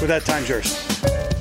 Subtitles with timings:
[0.00, 0.86] With that, time's yours.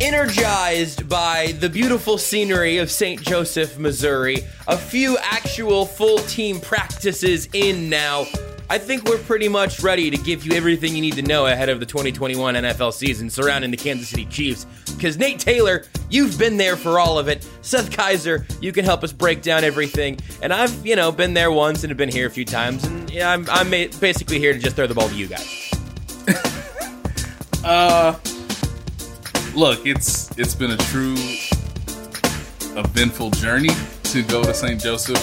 [0.02, 3.22] Energized by the beautiful scenery of St.
[3.22, 8.26] Joseph, Missouri, a few actual full team practices in now.
[8.70, 11.70] I think we're pretty much ready to give you everything you need to know ahead
[11.70, 14.66] of the 2021 NFL season surrounding the Kansas City Chiefs.
[14.94, 17.48] Because Nate Taylor, you've been there for all of it.
[17.62, 20.20] Seth Keysor, you can help us break down everything.
[20.42, 22.84] And I've, you know, been there once and have been here a few times.
[22.84, 25.72] And yeah, I'm, I'm basically here to just throw the ball to you guys.
[27.62, 28.18] Uh,
[29.60, 31.16] look, it's it's been a true
[32.80, 33.70] eventful journey
[34.04, 34.82] to go to St.
[34.82, 35.18] Joseph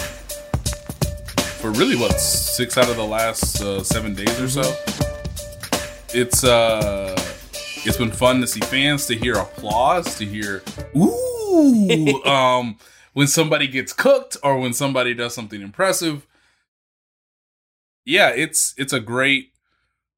[1.59, 4.61] for really what six out of the last uh, seven days or so.
[6.13, 7.15] It's uh,
[7.83, 10.61] it's been fun to see fans, to hear applause, to hear
[10.95, 12.77] ooh, um,
[13.13, 16.27] when somebody gets cooked or when somebody does something impressive.
[18.05, 19.51] Yeah, it's it's a great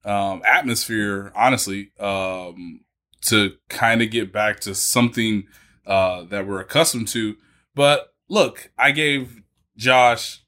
[0.03, 2.81] um, atmosphere, honestly, um,
[3.25, 5.45] to kind of get back to something
[5.85, 7.35] uh, that we're accustomed to.
[7.75, 9.41] But look, I gave
[9.75, 10.43] Josh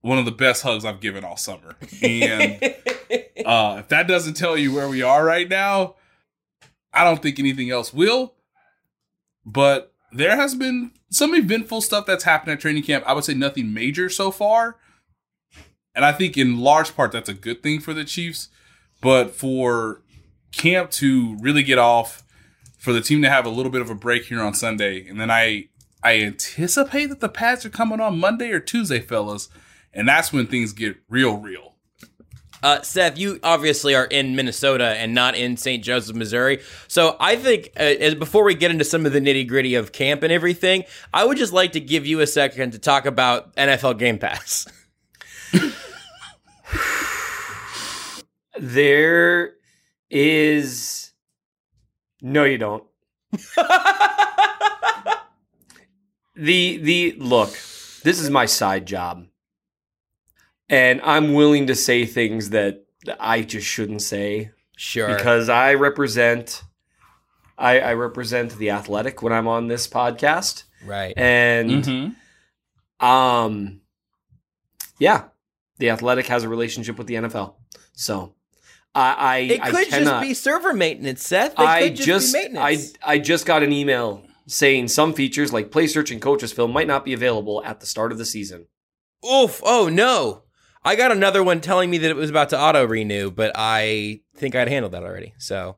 [0.00, 1.76] one of the best hugs I've given all summer.
[2.02, 2.62] And
[3.46, 5.94] uh, if that doesn't tell you where we are right now,
[6.92, 8.34] I don't think anything else will.
[9.46, 13.04] But there has been some eventful stuff that's happened at training camp.
[13.06, 14.76] I would say nothing major so far.
[15.94, 18.48] And I think in large part that's a good thing for the Chiefs.
[19.00, 20.01] But for
[20.52, 22.22] camp to really get off,
[22.78, 25.20] for the team to have a little bit of a break here on Sunday, and
[25.20, 25.68] then I
[26.02, 29.48] I anticipate that the pads are coming on Monday or Tuesday, fellas,
[29.94, 31.76] and that's when things get real, real.
[32.62, 35.82] Uh, Seth, you obviously are in Minnesota and not in St.
[35.82, 36.60] Joseph, Missouri.
[36.86, 39.90] So I think uh, as, before we get into some of the nitty gritty of
[39.90, 43.54] camp and everything, I would just like to give you a second to talk about
[43.56, 44.66] NFL Game Pass.
[48.58, 49.54] There
[50.12, 51.12] is.
[52.20, 52.84] No, you don't.
[56.34, 57.50] the the look.
[58.04, 59.26] This is my side job,
[60.68, 62.84] and I'm willing to say things that
[63.20, 65.14] I just shouldn't say Sure.
[65.14, 66.62] because I represent.
[67.58, 71.12] I, I represent the athletic when I'm on this podcast, right.
[71.16, 73.06] and Mm-hmm.
[73.06, 73.80] um,
[74.98, 75.24] yeah,
[75.78, 77.54] the athletic has a relationship with the NFL,
[77.92, 78.34] so
[78.94, 81.52] I I, It I could cannot, just be server maintenance, Seth.
[81.52, 82.78] It I could just, be I.
[83.02, 86.86] I just got an email saying some features like play search and coaches film might
[86.86, 88.66] not be available at the start of the season.
[89.24, 89.60] Oof!
[89.64, 90.42] Oh no!
[90.84, 94.20] I got another one telling me that it was about to auto renew, but I
[94.34, 95.34] think I'd handled that already.
[95.38, 95.76] So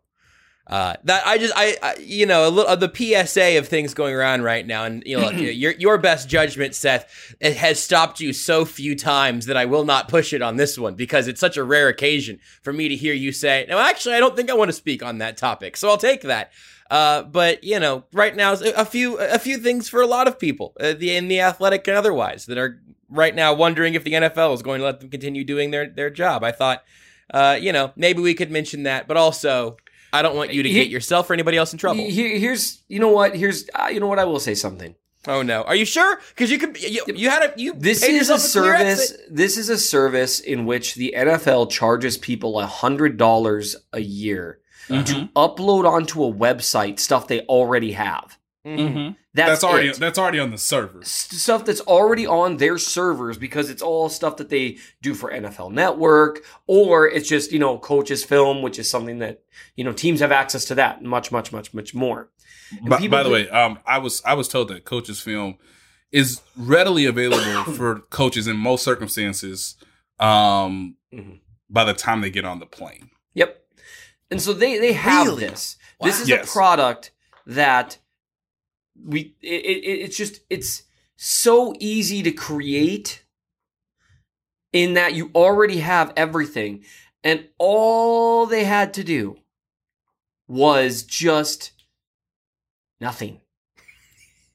[0.67, 3.93] uh, that I just I, I you know a little of the PSA of things
[3.93, 7.83] going around right now, and you know look, your your best judgment, Seth, it has
[7.83, 11.29] stopped you so few times that I will not push it on this one because
[11.29, 14.35] it's such a rare occasion for me to hear you say, "No, actually, I don't
[14.37, 16.53] think I want to speak on that topic." So I'll take that.
[16.91, 20.39] Uh, but you know, right now, a few a few things for a lot of
[20.39, 24.13] people, uh, the in the athletic and otherwise, that are right now wondering if the
[24.13, 26.45] NFL is going to let them continue doing their their job.
[26.45, 26.85] I thought,
[27.31, 29.77] uh, you know, maybe we could mention that, but also,
[30.15, 32.05] I don't want you to He- get yourself or anybody else in trouble.
[32.05, 34.95] Here, here's you know what here's uh, you know what I will say something.
[35.27, 36.21] oh no, are you sure?
[36.31, 39.01] Because you could you, you had a you This paid is a yourself service.
[39.13, 39.21] exit.
[39.31, 44.61] This is a service in which the NFL charges people a hundred dollars a year
[44.89, 45.05] Mm-hmm.
[45.05, 48.39] to upload onto a website stuff they already have.
[48.67, 49.13] Mm-hmm.
[49.35, 49.97] That's, That's, already it.
[49.97, 51.01] that's already on the server.
[51.01, 55.31] S- stuff that's already on their servers because it's all stuff that they do for
[55.31, 59.43] NFL Network, or it's just you know coaches film, which is something that
[59.77, 62.31] you know teams have access to that much, much, much, much more.
[62.71, 65.57] And By, by the do- way, um, I was I was told that coaches film
[66.11, 69.77] is readily available for coaches in most circumstances.
[70.21, 71.41] Um, Mhm.
[71.69, 73.11] by the time they get on the plane.
[73.35, 73.61] Yep.
[74.31, 75.47] And so they they have Really?
[75.49, 75.77] this.
[76.01, 76.49] This is Yes.
[76.49, 77.11] a product
[77.47, 77.99] that
[79.03, 80.85] we it, it, it's just it's
[81.17, 83.25] so easy to create
[84.73, 86.85] in that you already have everything
[87.23, 89.39] and all they had to do
[90.47, 91.73] was just
[93.01, 93.41] nothing.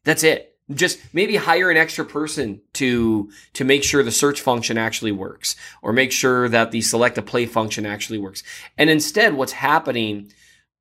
[0.04, 0.46] That's it.
[0.72, 5.56] Just maybe hire an extra person to to make sure the search function actually works
[5.82, 8.44] or make sure that the select a play function actually works.
[8.78, 10.32] And instead what's happening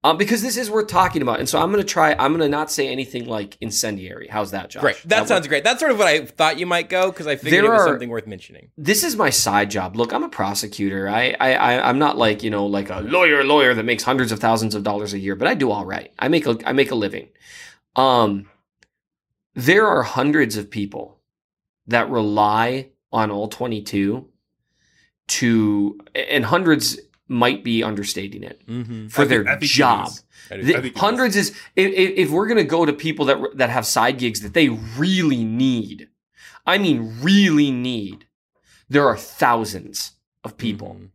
[0.04, 1.40] um, because this is worth talking about.
[1.40, 4.28] And so I'm going to try I'm going to not say anything like incendiary.
[4.28, 4.80] How's that, Josh?
[4.80, 4.96] Great.
[5.02, 5.48] That That sounds work?
[5.48, 5.64] great.
[5.64, 7.82] That's sort of what I thought you might go because I figured There it was
[7.82, 8.70] are- something worth mentioning.
[8.76, 9.96] this is my side job.
[9.96, 11.08] Look, I'm a prosecutor.
[11.08, 14.30] I, I, I I'm not like you know like a lawyer, lawyer that makes hundreds
[14.32, 16.12] of thousands of dollars a year, but I do all right.
[16.18, 17.28] I make a I make a living.
[17.96, 18.48] Um,
[19.54, 21.18] there are hundreds of people
[21.88, 24.28] that rely on all 22
[25.28, 26.98] to, and hundreds
[27.28, 29.08] might be understating it Mm-hmm.
[29.08, 30.08] for I their think- job.
[30.08, 30.24] is.
[30.50, 33.86] The- think hundreds is if, if if we're gonna go to people that that have
[33.86, 36.08] side gigs that they really need,
[36.66, 38.26] I mean really need,
[38.88, 40.12] there are thousands
[40.44, 41.10] of people Mhm.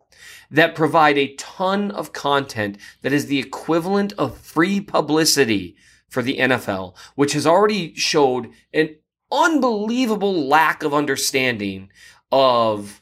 [0.52, 5.76] that provide a ton of content that is the equivalent of free publicity
[6.10, 8.96] for the NFL, which has already showed an
[9.32, 11.90] unbelievable lack of understanding
[12.32, 13.02] of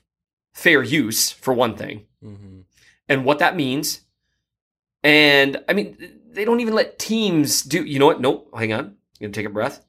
[0.53, 2.60] fair use for one thing Mhm.
[3.11, 4.01] And what that means.
[5.03, 5.97] And I mean,
[6.31, 7.83] they don't even let teams do.
[7.83, 8.21] You know what?
[8.21, 8.49] Nope.
[8.57, 8.95] Hang on.
[9.19, 9.83] You gonna take a breath.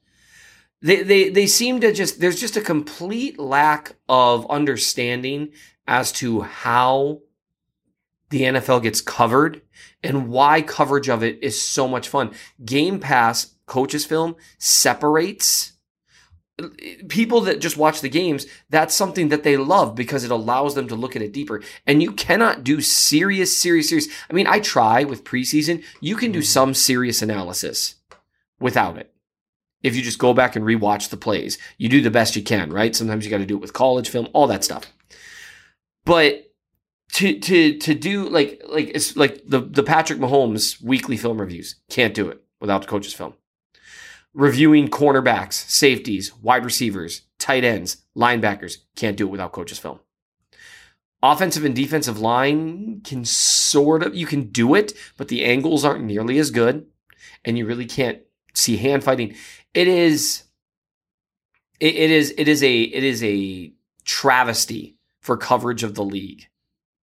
[0.81, 5.53] They they they seem to just there's just a complete lack of understanding
[5.87, 7.21] as to how
[8.29, 9.61] the NFL gets covered
[10.03, 12.31] and why coverage of it is so much fun.
[12.65, 15.72] Game Pass coaches film separates
[17.09, 20.87] people that just watch the games, that's something that they love because it allows them
[20.87, 21.61] to look at it deeper.
[21.87, 24.07] And you cannot do serious, serious, serious.
[24.29, 25.83] I mean, I try with preseason.
[25.99, 26.45] You can do mm-hmm.
[26.45, 27.95] some serious analysis
[28.59, 29.11] without it.
[29.81, 32.71] If you just go back and rewatch the plays, you do the best you can,
[32.71, 32.95] right?
[32.95, 34.93] Sometimes you got to do it with college film, all that stuff.
[36.05, 36.53] But
[37.13, 41.75] to to to do like like it's like the the Patrick Mahomes weekly film reviews
[41.89, 43.33] can't do it without the coach's film
[44.33, 48.77] reviewing cornerbacks, safeties, wide receivers, tight ends, linebackers.
[48.95, 49.99] Can't do it without coach's film.
[51.21, 56.03] Offensive and defensive line can sort of, you can do it, but the angles aren't
[56.03, 56.85] nearly as good.
[57.45, 58.19] And you really can't
[58.53, 59.35] see hand fighting.
[59.73, 60.43] It is,
[61.79, 63.73] it, it is, it is a, it is a
[64.05, 66.47] travesty for coverage of the league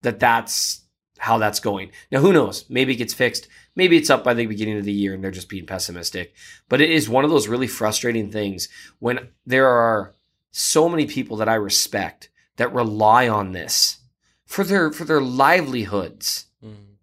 [0.02, 0.82] that that's
[1.18, 1.92] how that's going.
[2.12, 2.66] Now, who knows?
[2.70, 3.48] Maybe it gets fixed.
[3.80, 6.34] Maybe it's up by the beginning of the year and they're just being pessimistic.
[6.68, 8.68] But it is one of those really frustrating things
[9.00, 10.14] when there are
[10.52, 14.00] so many people that I respect that rely on this
[14.46, 16.48] for their for their livelihoods.
[16.62, 16.98] Mhm.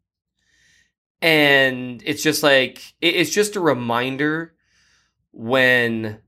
[1.23, 4.55] And it's just like it- it's just a reminder
[5.33, 6.21] when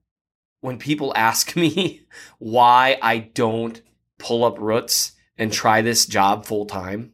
[0.61, 2.03] when people ask me
[2.39, 3.81] why I don't
[4.19, 7.13] pull up roots and try this job full time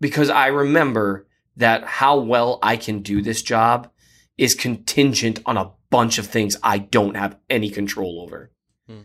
[0.00, 1.25] because I remember
[1.56, 3.90] that how well I can do this job
[4.36, 8.50] is contingent on a bunch of things I don't have any control over.
[8.86, 9.02] Hmm.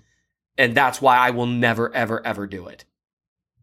[0.57, 2.85] And that's why I will never, ever, ever do it.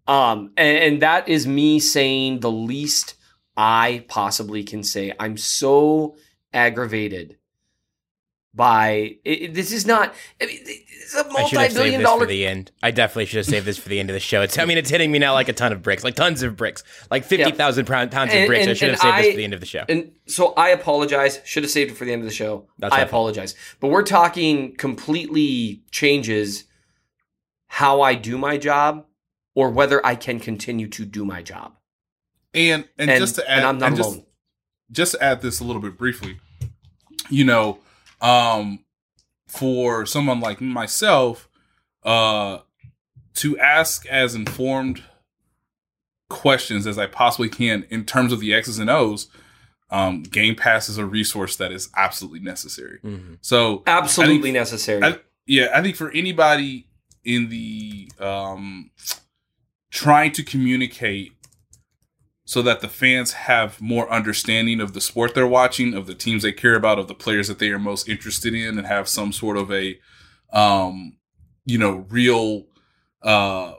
[0.07, 3.15] Um, and, and that is me saying the least
[3.57, 5.13] I possibly can say.
[5.21, 6.17] I'm so
[6.53, 7.37] aggravated
[8.55, 12.01] by it, it- this is not I mean, it's a I should have saved multi-billion
[12.01, 12.71] this dollar for the end.
[12.83, 14.43] I definitely should have saved this for the end of the show.
[14.43, 16.57] It's, I mean, it's hitting me now like a ton of bricks, like tons of
[16.57, 18.67] bricks, like fifty thousand pounds of And- bricks.
[18.67, 19.85] I should have and saved this for the end of the show.
[19.89, 21.41] And so I apologize.
[21.45, 22.67] Should have saved it for the end of the show.
[22.79, 23.09] That's I okay.
[23.09, 23.55] apologize.
[23.81, 26.65] But we're talking completely changes
[27.69, 29.07] how I do my job
[29.55, 31.75] or whether I can continue to do my job.
[32.55, 34.21] And, and And, just to add, and I'm not and just,
[34.91, 36.39] just to add this a little bit briefly,
[37.29, 37.79] you know,
[38.21, 38.85] um,
[39.47, 41.49] for someone like myself,
[42.05, 42.59] uh,
[43.35, 45.03] to ask as informed
[46.29, 49.29] questions as I possibly can in terms of the X's and O's,
[49.91, 52.99] um, Game Pass is a resource that is absolutely necessary.
[53.03, 53.39] Mhm.
[53.41, 55.03] So Absolutely I think- necessary.
[55.05, 56.87] I- yeah, I think for anybody
[57.25, 58.91] in the um,
[59.91, 61.33] trying to communicate
[62.49, 66.43] so that the fans have more understanding of the sport they're watching, of the teams
[66.43, 69.35] they care about, of the players that they are most interested in, and have some
[69.35, 69.99] sort of a,
[70.51, 71.19] um,
[71.67, 72.65] you know, real.
[73.23, 73.75] Uh,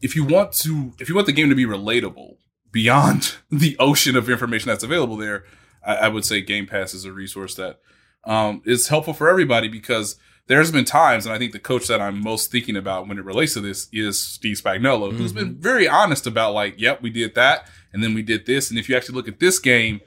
[0.00, 2.36] if you want to, if you want the game to be relatable
[2.72, 5.44] beyond the ocean of information that's available there,
[5.84, 7.78] I, I would say Game Pass is a resource that
[8.24, 12.00] um, is helpful for everybody because there's been times, and I think the coach that
[12.00, 15.86] I'm most thinking about when it relates to this is Steve Spagnuolo, who's been very
[15.86, 18.70] honest about like, yep, we did that, and then we did this.
[18.70, 20.00] And if you actually look at this game,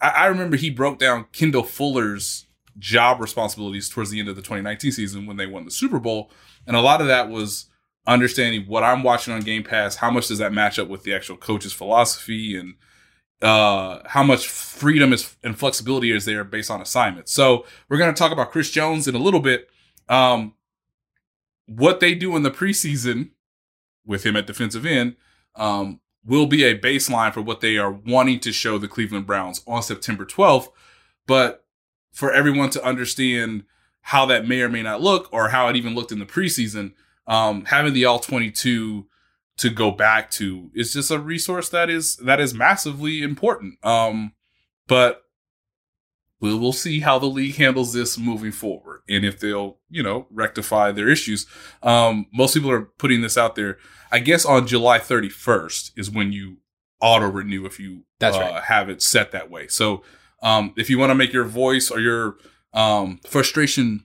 [0.00, 2.46] I, I remember he broke down Kendall Fuller's
[2.78, 6.30] job responsibilities towards the end of the 2019 season when they won the Super Bowl,
[6.66, 7.66] and a lot of that was
[8.06, 9.96] understanding what I'm watching on Game Pass.
[9.96, 12.74] How much does that match up with the actual coach's philosophy and
[13.42, 17.32] uh, how much freedom is and flexibility is there based on assignments.
[17.32, 19.68] So we're going to talk about Chris Jones in a little bit.
[20.08, 20.54] Um,
[21.66, 23.30] what they do in the preseason
[24.04, 25.16] with him at defensive end
[25.54, 29.62] um, will be a baseline for what they are wanting to show the Cleveland Browns
[29.66, 30.68] on September 12th.
[31.26, 31.64] But
[32.12, 33.64] for everyone to understand
[34.02, 36.92] how that may or may not look, or how it even looked in the preseason,
[37.26, 39.06] um, having the all 22
[39.58, 43.84] to go back to is just a resource that is that is massively important.
[43.84, 44.32] Um,
[44.86, 45.24] but
[46.40, 50.26] we will see how the league handles this moving forward and if they'll you know
[50.30, 51.46] rectify their issues
[51.82, 53.78] um most people are putting this out there
[54.10, 56.58] i guess on july 31st is when you
[57.00, 58.64] auto renew if you That's uh, right.
[58.64, 60.02] have it set that way so
[60.42, 62.36] um if you want to make your voice or your
[62.72, 64.04] um frustration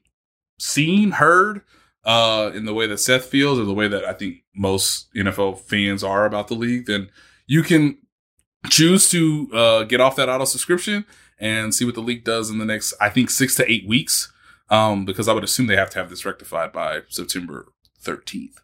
[0.60, 1.62] seen heard
[2.06, 5.58] uh in the way that seth feels or the way that i think most nfl
[5.58, 7.10] fans are about the league then
[7.48, 7.98] you can
[8.70, 11.06] choose to uh, get off that auto subscription
[11.40, 14.32] and see what the league does in the next, I think, six to eight weeks.
[14.70, 17.68] Um, because I would assume they have to have this rectified by September
[18.02, 18.62] 13th.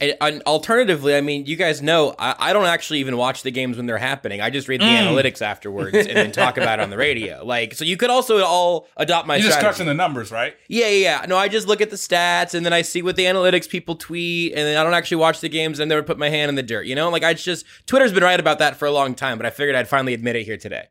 [0.00, 3.76] And, alternatively, I mean, you guys know I, I don't actually even watch the games
[3.76, 4.40] when they're happening.
[4.40, 5.08] I just read the Mm.
[5.08, 7.44] analytics afterwards and then talk about it on the radio.
[7.50, 10.54] Like, so you could also all adopt my You're just crunching the numbers, right?
[10.68, 11.26] Yeah, yeah, yeah.
[11.26, 13.96] No, I just look at the stats and then I see what the analytics people
[13.96, 16.54] tweet, and then I don't actually watch the games and never put my hand in
[16.54, 16.86] the dirt.
[16.86, 19.46] You know, like I just Twitter's been right about that for a long time, but
[19.46, 20.86] I figured I'd finally admit it here today.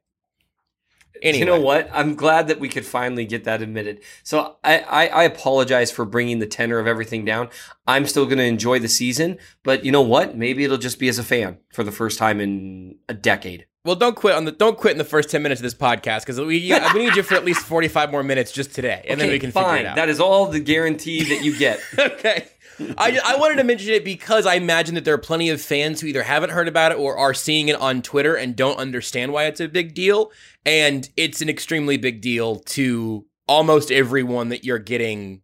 [1.22, 1.90] Anyway, You know what?
[1.94, 4.02] I'm glad that we could finally get that admitted.
[4.24, 7.50] So I, I, I apologize for bringing the tenor of everything down.
[7.88, 10.38] I'm still going to enjoy the season, but you know what?
[10.38, 13.66] Maybe it'll just be as a fan for the first time in a decade.
[13.86, 16.20] Well, don't quit on the don't quit in the first ten minutes of this podcast
[16.22, 16.46] because we
[16.94, 19.40] we need you for at least forty five more minutes just today, and then we
[19.40, 19.64] can fine.
[19.64, 19.96] figure it out.
[19.96, 21.80] That is all the guarantee that you get.
[21.98, 22.50] okay.
[22.98, 26.02] I, I wanted to mention it because I imagine that there are plenty of fans
[26.02, 29.34] who either haven't heard about it or are seeing it on Twitter and don't understand
[29.34, 30.32] why it's a big deal.
[30.66, 35.42] And it's an extremely big deal to almost everyone that you're getting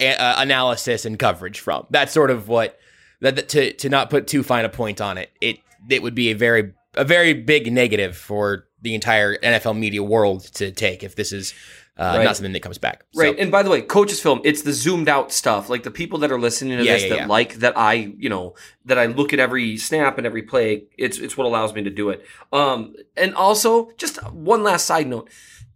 [0.00, 1.86] a- uh, analysis and coverage from.
[1.90, 2.78] That's sort of what
[3.20, 5.30] that, that- to to not put too fine a point on it.
[5.40, 10.02] It it would be a very a very big negative for the entire NFL media
[10.02, 11.54] world to take if this is
[12.00, 12.24] uh, Right.
[12.24, 13.04] not something that comes back.
[13.12, 13.38] So- Right.
[13.38, 15.68] And by the way, coaches film, it's the zoomed out stuff.
[15.68, 17.26] Like the people that are listening to Yeah, this yeah, that yeah.
[17.26, 18.54] like that I, you know,
[18.86, 21.90] that I look at every snap and every play, it's it's what allows me to
[21.90, 22.24] do it.
[22.52, 25.28] Um and also, just one last side note.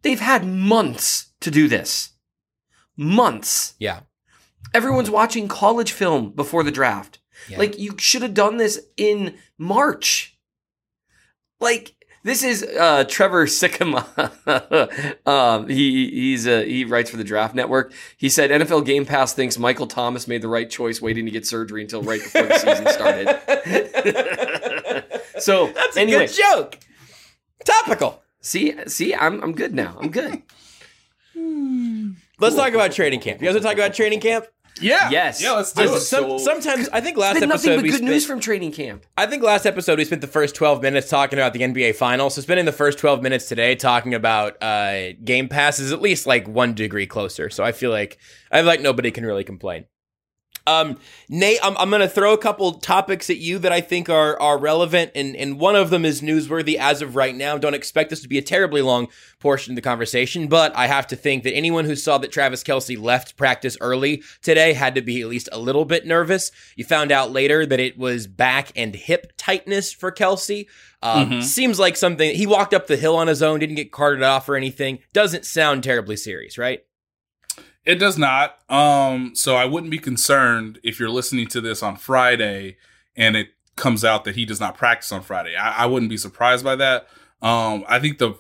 [0.03, 2.11] They've had months to do this.
[2.97, 3.75] Months.
[3.79, 4.01] yeah.
[4.73, 7.21] Everyone's watching college film before the draft.
[7.57, 10.37] Like you should have done this in March.
[11.61, 14.07] Like this is uh, Trevor Sikkema.
[15.27, 17.93] um, he he's uh, he writes for the Draft Network.
[18.17, 21.47] He said NFL Game Pass thinks Michael Thomas made the right choice waiting to get
[21.47, 23.29] surgery until right before the season started.
[25.41, 26.79] so That's a anyway, good joke.
[27.65, 28.23] Topical.
[28.41, 29.97] see see I'm I'm good now.
[30.01, 30.43] I'm good.
[32.41, 33.41] Let's talk about training camp.
[33.41, 34.47] You guys want to talk about training camp?
[34.81, 35.11] Yeah.
[35.11, 35.43] Yes.
[35.43, 36.01] Yeah, let's do I it.
[36.01, 38.73] Some, sometimes I think last Been nothing episode but we good spent, news from training
[38.73, 39.07] camp.
[39.17, 42.35] I think last episode we spent the first 12 minutes talking about the NBA finals.
[42.35, 46.27] So spending the first 12 minutes today talking about uh, Game Pass is at least
[46.27, 47.51] like one degree closer.
[47.51, 48.19] So I feel like
[48.51, 49.87] I feel like nobody can really complain.
[50.67, 54.09] Um, Nate, I'm, I'm going to throw a couple topics at you that I think
[54.09, 57.59] are are relevant, and and one of them is newsworthy as of right now.
[57.59, 59.09] Don't expect this to be a terribly long
[59.41, 62.63] portion of the conversation, but I have to think that anyone who saw that Travis
[62.63, 66.51] Kelce left practice early today had to be at least a little bit nervous.
[66.77, 70.67] You found out later that it was back and hip tightness for Kelce.
[71.03, 74.23] Um, Seems like something he walked up the hill on his own, didn't get carted
[74.23, 75.01] off or anything.
[75.13, 76.83] Doesn't sound terribly serious, right?
[77.85, 78.59] It does not.
[78.71, 82.77] Um, so I wouldn't be concerned if you're listening to this on Friday
[83.17, 85.57] and it comes out that he does not practice on Friday.
[85.57, 87.09] I, I wouldn't be surprised by that.
[87.43, 88.35] Um, I think the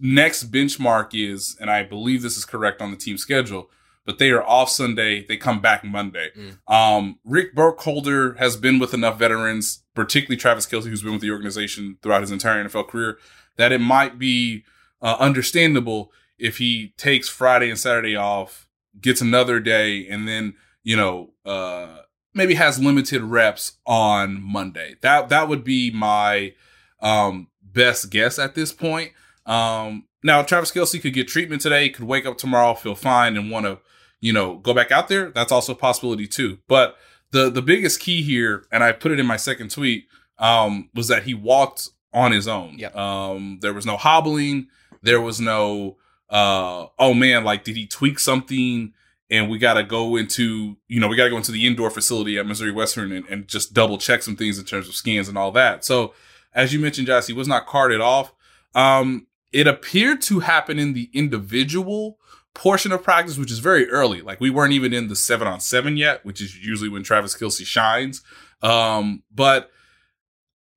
[0.00, 3.70] next benchmark is, and I believe this is correct on the team schedule,
[4.04, 5.26] but they are off Sunday.
[5.26, 6.30] They come back Monday.
[6.68, 11.32] Um, Rick Burkholder has been with enough veterans, particularly Travis Kelce, who's been with the
[11.32, 13.18] organization throughout his entire NFL career,
[13.56, 14.64] that it might be
[15.02, 18.65] uh, understandable if he takes Friday and Saturday off,
[19.00, 21.98] gets another day, and then you know uh,
[22.34, 24.96] maybe has limited reps on Monday.
[25.02, 26.54] That that would be my
[27.00, 29.12] um, best guess at this point.
[29.44, 33.50] Um, now, Travis Kelce could get treatment today, could wake up tomorrow, feel fine, and
[33.50, 33.78] want to,
[34.20, 35.30] you know, go back out there.
[35.30, 36.58] That's also a possibility too.
[36.66, 36.96] But
[37.30, 40.06] the the biggest key here, and I put it in my second tweet,
[40.38, 42.78] um, was that he walked on his own.
[42.78, 42.96] Yep.
[42.96, 44.68] Um, there was no hobbling.
[45.02, 45.96] There was no,
[46.30, 48.92] uh, oh man, like did he tweak something?
[49.28, 51.90] And we got to go into, you know, we got to go into the indoor
[51.90, 55.28] facility at Missouri Western and, and just double check some things in terms of scans
[55.28, 55.84] and all that.
[55.84, 56.14] So,
[56.54, 58.32] as you mentioned, Josh, he was not carted off.
[58.76, 62.18] Um, it appeared to happen in the individual
[62.54, 64.22] portion of practice, which is very early.
[64.22, 67.36] Like we weren't even in the seven on seven yet, which is usually when Travis
[67.36, 68.22] Kelce shines.
[68.62, 69.70] Um, but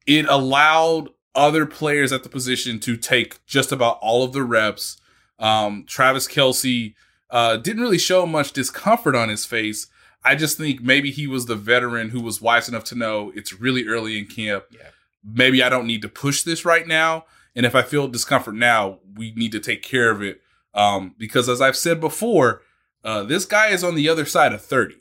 [0.05, 4.97] it allowed other players at the position to take just about all of the reps.
[5.39, 6.93] Um, Travis Kelce
[7.29, 9.87] uh, didn't really show much discomfort on his face.
[10.23, 13.53] I just think maybe he was the veteran who was wise enough to know it's
[13.59, 14.65] really early in camp.
[14.71, 14.89] Yeah.
[15.23, 17.25] Maybe I don't need to push this right now.
[17.55, 20.41] And if I feel discomfort now, we need to take care of it.
[20.73, 22.61] Um, because as I've said before,
[23.03, 24.95] uh, this guy is on the other side of 30.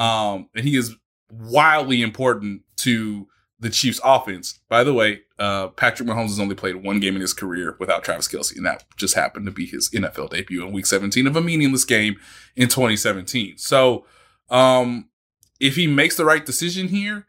[0.00, 0.96] Um, and he is
[1.30, 3.28] wildly important to
[3.64, 4.60] the Chiefs offense.
[4.68, 8.04] By the way, uh, Patrick Mahomes has only played one game in his career without
[8.04, 11.34] Travis Kelce, and that just happened to be his NFL debut in week 17 of
[11.34, 12.16] a meaningless game
[12.54, 13.56] in 2017.
[13.56, 14.04] So,
[14.50, 15.08] um,
[15.60, 17.26] if he makes the right decision here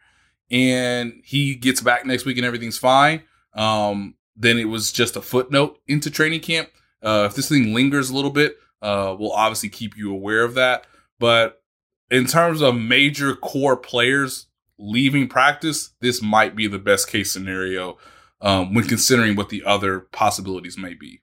[0.52, 3.24] and he gets back next week and everything's fine,
[3.54, 6.70] um, then it was just a footnote into training camp.
[7.02, 10.56] Uh, if this thing lingers a little bit, uh, we'll obviously keep you aware of
[10.56, 10.86] that.
[11.18, 11.64] But
[12.12, 17.98] in terms of major core players leaving practice, this might be the best case scenario
[18.42, 21.22] um, when considering what the other possibilities may be.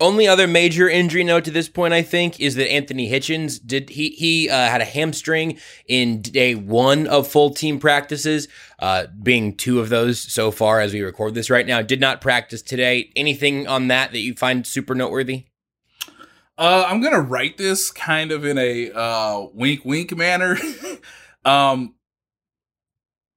[0.00, 3.90] Only other major injury note to this point, I think, is that Anthony Hitchens did
[3.90, 8.48] he he uh, had a hamstring in day one of full team practices,
[8.80, 11.82] uh, being two of those so far as we record this right now.
[11.82, 13.12] Did not practice today.
[13.14, 15.44] Anything on that that you find super noteworthy?
[16.58, 20.58] Uh, I'm gonna write this kind of in a uh, wink, wink manner.
[21.44, 21.94] um,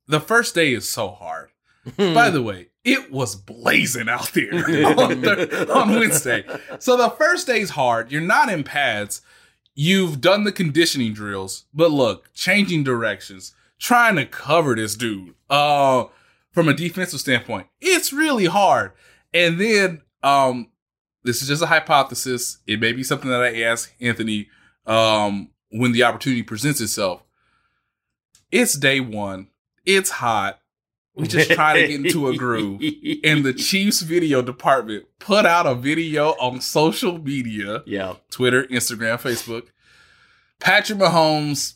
[0.08, 1.50] the first day is so hard.
[1.98, 4.54] By the way, it was blazing out there
[5.00, 6.44] on, Thur- on Wednesday.
[6.80, 8.12] So the first day's hard.
[8.12, 9.22] You're not in pads.
[9.76, 15.36] You've done the conditioning drills, but look, changing directions, trying to cover this dude.
[15.50, 16.06] Uh,
[16.52, 18.94] from a defensive standpoint, it's really hard.
[19.34, 20.70] And then, um,
[21.24, 22.60] this is just a hypothesis.
[22.66, 24.48] It may be something that I ask Anthony,
[24.86, 27.24] um, when the opportunity presents itself.
[28.52, 29.50] It's day one.
[29.86, 30.60] It's hot.
[31.16, 32.82] We just try to get into a groove.
[33.24, 38.16] And the Chiefs video department put out a video on social media yeah.
[38.30, 39.68] Twitter, Instagram, Facebook.
[40.60, 41.76] Patrick Mahomes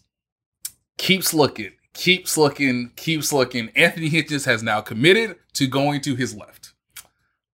[0.98, 3.70] keeps looking, keeps looking, keeps looking.
[3.76, 6.74] Anthony Hitchens has now committed to going to his left.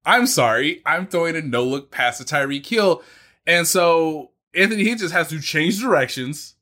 [0.06, 3.04] I'm sorry, I'm throwing a no look pass to Tyreek Hill.
[3.48, 6.55] And so Anthony Hitchens has to change directions,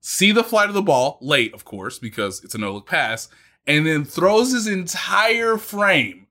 [0.00, 3.28] see the flight of the ball, late, of course, because it's a no look pass,
[3.66, 6.26] and then throws his entire frame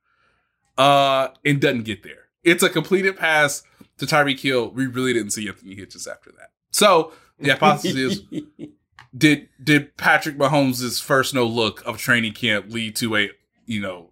[0.77, 2.27] uh, and doesn't get there.
[2.43, 3.63] It's a completed pass
[3.97, 4.71] to Tyreek Hill.
[4.71, 6.51] We really didn't see Anthony Hitchens after that.
[6.71, 8.23] So the hypothesis is
[9.17, 13.29] did did Patrick Mahomes' first no look of training camp lead to a
[13.65, 14.11] you know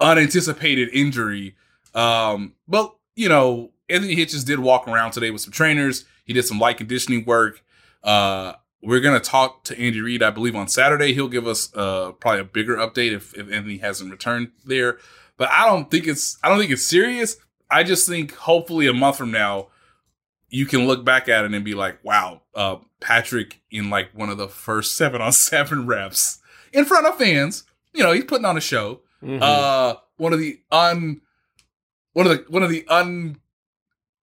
[0.00, 1.56] unanticipated injury?
[1.94, 6.04] Um, but you know Anthony Hitchens did walk around today with some trainers.
[6.24, 7.64] He did some light conditioning work.
[8.02, 11.12] Uh, we're gonna talk to Andy Reid, I believe, on Saturday.
[11.12, 14.98] He'll give us uh probably a bigger update if, if Anthony hasn't returned there.
[15.36, 17.36] But I don't think it's I don't think it's serious.
[17.70, 19.68] I just think hopefully a month from now
[20.48, 24.30] you can look back at it and be like, wow, uh, Patrick in like one
[24.30, 26.38] of the first seven on seven reps
[26.72, 27.64] in front of fans.
[27.92, 29.00] You know, he's putting on a show.
[29.42, 31.20] Uh, one of the un,
[32.12, 33.38] one of the one of the un,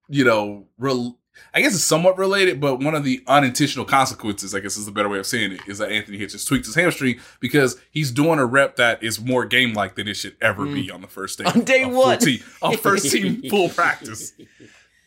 [0.08, 1.20] you know, rel-
[1.54, 4.92] I guess it's somewhat related, but one of the unintentional consequences, I guess is the
[4.92, 8.40] better way of saying it, is that Anthony Hitchens tweaked his hamstring because he's doing
[8.40, 10.94] a rep that is more game like than it should ever be mm.
[10.94, 12.20] on the first day On day one.
[12.20, 14.34] team, on first team full practice.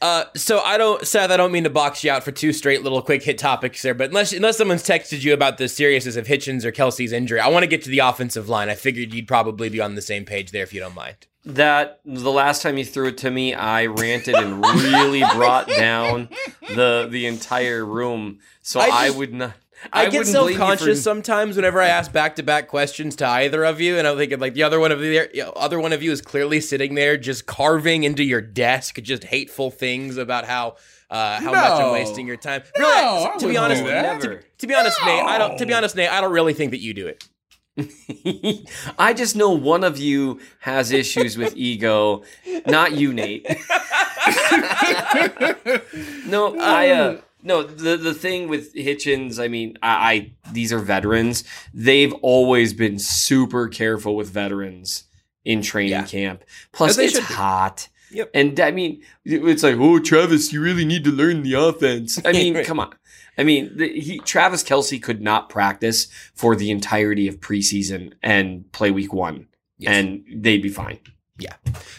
[0.01, 1.31] Uh, so I don't, Seth.
[1.31, 3.95] I don't mean to box you out for two straight little quick hit topics there,
[3.95, 7.49] but unless unless someone's texted you about the seriousness of Hitchens or Kelce's injury, I
[7.49, 8.69] want to get to the offensive line.
[8.69, 11.27] I figured you'd probably be on the same page there if you don't mind.
[11.45, 16.29] That the last time you threw it to me, I ranted and really brought down
[16.69, 18.39] the the entire room.
[18.63, 19.55] So I I, would not.
[19.93, 22.69] I, get wouldn't blame you self conscious for- sometimes whenever I ask back to back
[22.69, 25.53] questions to either of you, and I'm thinking like the other one of the the
[25.57, 29.71] other one of you is clearly sitting there just carving into your desk just hateful
[29.71, 30.77] things about how
[31.11, 32.62] uh, how much I'm wasting your time.
[32.77, 34.03] No, Really, I to be honest, do that.
[34.23, 34.43] Never.
[34.59, 35.57] to be honest, Nate, I don't.
[35.59, 37.25] To be honest, Nate, I don't really think that you do it.
[38.99, 42.25] I just know one of you has issues with ego,
[42.67, 43.47] not you, Nate.
[46.27, 50.79] no, I uh no the the thing with Hitchens, I mean, I, I these are
[50.79, 51.44] veterans.
[51.72, 55.05] They've always been super careful with veterans
[55.44, 56.05] in training Yeah.
[56.05, 56.44] camp.
[56.72, 57.88] Plus, it's hot.
[58.11, 58.31] Yep.
[58.35, 62.18] And I mean, it's like, oh, Travis, you really need to learn the offense.
[62.24, 62.66] I mean, Right.
[62.66, 62.94] come on.
[63.37, 68.70] I mean, the, he, Travis Kelce could not practice for the entirety of preseason and
[68.72, 69.46] play week one,
[69.79, 69.92] Yes.
[69.94, 70.98] and they'd be fine.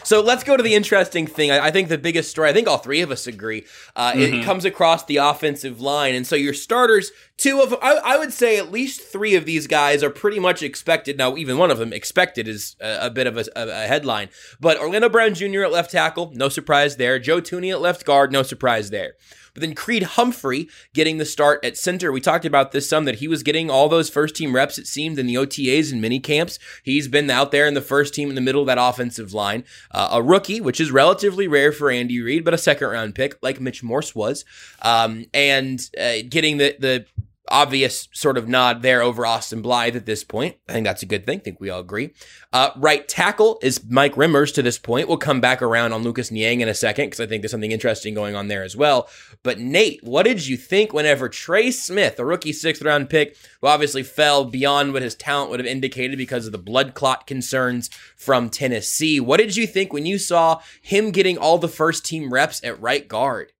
[0.04, 1.50] So let's go to the interesting thing.
[1.50, 3.64] I, I think the biggest story, I think all three of us agree,
[3.96, 6.14] uh, it comes across the offensive line.
[6.14, 9.66] And so your starters, two of I, I would say at least three of these
[9.66, 11.16] guys are pretty much expected.
[11.16, 14.28] Now, even one of them expected is a, a bit of a, a, a headline.
[14.60, 15.62] But Orlando Brown Jr.
[15.62, 17.18] at left tackle, no surprise there.
[17.18, 19.14] Joe Thuney at left guard, no surprise there.
[19.54, 22.12] But then Creed Humphrey getting the start at center.
[22.12, 24.86] We talked about this some that he was getting all those first team reps, it
[24.86, 26.58] seemed, in the OTAs and mini camps.
[26.82, 29.64] He's been out there in the first team in the middle of that offensive line.
[29.90, 33.36] Uh, a rookie, which is relatively rare for Andy Reid, but a second round pick
[33.42, 34.44] like Mitch Morse was.
[34.82, 37.06] Um, and uh, getting the, the
[37.50, 40.56] obvious sort of nod there over Austin Blythe at this point.
[40.68, 41.40] I think that's a good thing.
[41.40, 42.12] I think we all agree.
[42.52, 45.08] Uh, right tackle is Mike Remmers to this point.
[45.08, 47.72] We'll come back around on Lucas Niang in a second because I think there's something
[47.72, 49.08] interesting going on there as well.
[49.42, 53.66] But Nate, what did you think whenever Trey Smith, a rookie sixth round pick, who
[53.66, 57.88] obviously fell beyond what his talent would have indicated because of the blood clot concerns
[58.16, 62.32] from Tennessee, what did you think when you saw him getting all the first team
[62.32, 63.52] reps at right guard?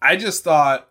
[0.00, 0.88] I just thought,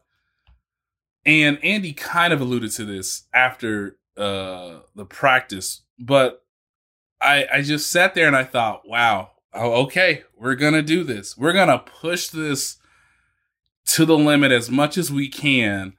[1.25, 6.43] and Andy kind of alluded to this after uh, the practice, but
[7.21, 11.37] I I just sat there and I thought, wow, oh, okay, we're gonna do this.
[11.37, 12.77] We're gonna push this
[13.87, 15.93] to the limit as much as we can.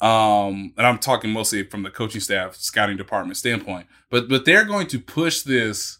[0.00, 4.64] Um, and I'm talking mostly from the coaching staff, scouting department standpoint, but but they're
[4.64, 5.98] going to push this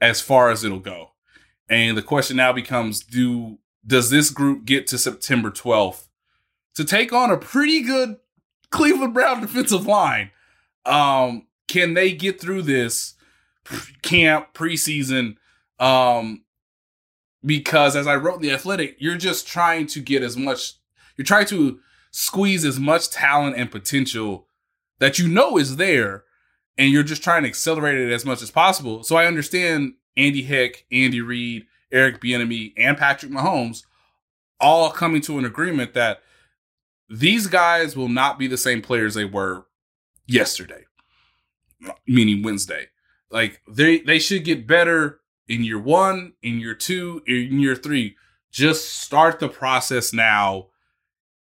[0.00, 1.10] as far as it'll go.
[1.68, 6.06] And the question now becomes: Do does this group get to September 12th
[6.74, 8.16] to take on a pretty good
[8.70, 10.30] Cleveland Brown defensive line?
[10.84, 13.14] Um, can they get through this
[14.02, 15.36] camp preseason?
[15.78, 16.44] Um,
[17.44, 20.74] because as I wrote in the Athletic, you're just trying to get as much.
[21.16, 24.48] You're trying to squeeze as much talent and potential
[24.98, 26.24] that you know is there,
[26.78, 29.02] and you're just trying to accelerate it as much as possible.
[29.02, 33.82] So I understand Andy Hick, Andy Reid, Eric Bieniemy, and Patrick Mahomes
[34.60, 36.22] all coming to an agreement that
[37.08, 39.66] these guys will not be the same players they were
[40.26, 40.84] yesterday,
[42.06, 42.86] meaning Wednesday.
[43.30, 48.16] Like they they should get better in year one, in year two, in year three.
[48.50, 50.68] Just start the process now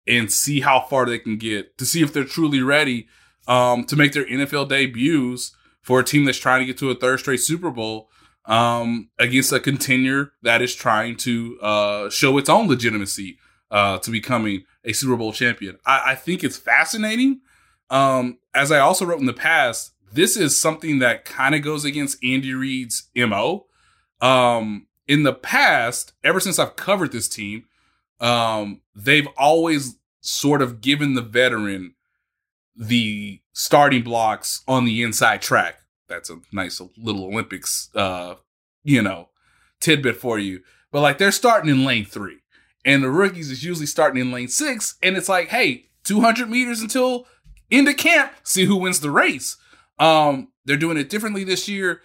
[0.07, 3.07] and see how far they can get to see if they're truly ready
[3.47, 6.95] um, to make their NFL debuts for a team that's trying to get to a
[6.95, 8.09] third straight Super Bowl
[8.45, 13.37] um, against a contender that is trying to uh, show its own legitimacy
[13.69, 15.77] uh, to becoming a Super Bowl champion.
[15.85, 17.41] I, I think it's fascinating.
[17.89, 21.85] Um, as I also wrote in the past, this is something that kind of goes
[21.85, 23.65] against Andy Reid's MO.
[24.19, 27.65] Um, in the past, ever since I've covered this team,
[28.19, 31.95] um, they've always sort of given the veteran
[32.75, 35.79] the starting blocks on the inside track.
[36.07, 38.35] That's a nice little Olympics, uh,
[38.83, 39.29] you know,
[39.79, 40.61] tidbit for you.
[40.91, 42.39] But like they're starting in lane three,
[42.85, 46.81] and the rookies is usually starting in lane six, and it's like, hey, 200 meters
[46.81, 47.27] until
[47.69, 49.57] into camp, see who wins the race.
[49.99, 52.01] Um, they're doing it differently this year.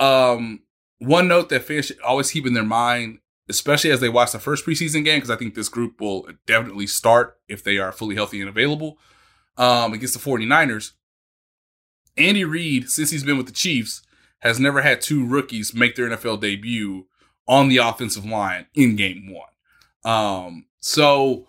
[0.00, 0.60] Um,
[0.98, 4.38] one note that fans should always keep in their mind, especially as they watch the
[4.38, 8.14] first preseason game, because I think this group will definitely start if they are fully
[8.14, 8.98] healthy and available
[9.56, 10.92] um, against the 49ers.
[12.16, 14.02] Andy Reid, since he's been with the Chiefs,
[14.40, 17.06] has never had two rookies make their NFL debut
[17.48, 19.48] on the offensive line in game one.
[20.04, 21.46] Um, so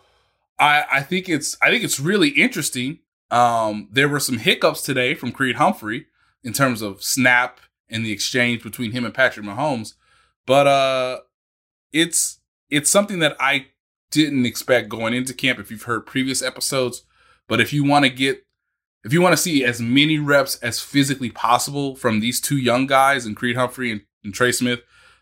[0.60, 3.00] I, I think it's I think it's really interesting.
[3.32, 6.08] Um, there were some hiccups today from Creed Humphrey
[6.44, 9.94] in terms of snap and the exchange between him and Patrick Mahomes,
[10.46, 11.20] but uh,
[11.92, 12.40] it's
[12.70, 13.68] it's something that I
[14.12, 15.60] didn't expect going into camp.
[15.60, 17.04] If you've heard previous episodes,
[17.48, 18.46] but if you want to get
[19.06, 22.88] if you want to see as many reps as physically possible from these two young
[22.88, 24.80] guys and Creed Humphrey and, and Trey Smith,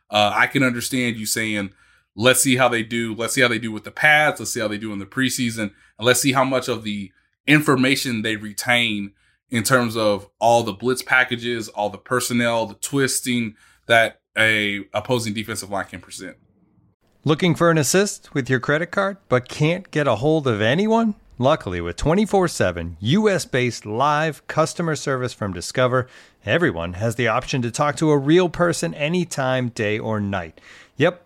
[0.09, 1.73] uh, I can understand you saying,
[2.15, 3.15] let's see how they do.
[3.15, 4.39] Let's see how they do with the pads.
[4.39, 5.71] Let's see how they do in the preseason.
[5.97, 7.11] And let's see how much of the
[7.47, 9.13] information they retain
[9.49, 13.55] in terms of all the blitz packages, all the personnel, the twisting
[13.87, 16.37] that a opposing defensive line can present.
[17.23, 21.15] Looking for an assist with your credit card, but can't get a hold of anyone?
[21.37, 26.07] Luckily, with 24 7 US based live customer service from Discover,
[26.45, 30.59] everyone has the option to talk to a real person anytime, day or night.
[30.97, 31.25] Yep,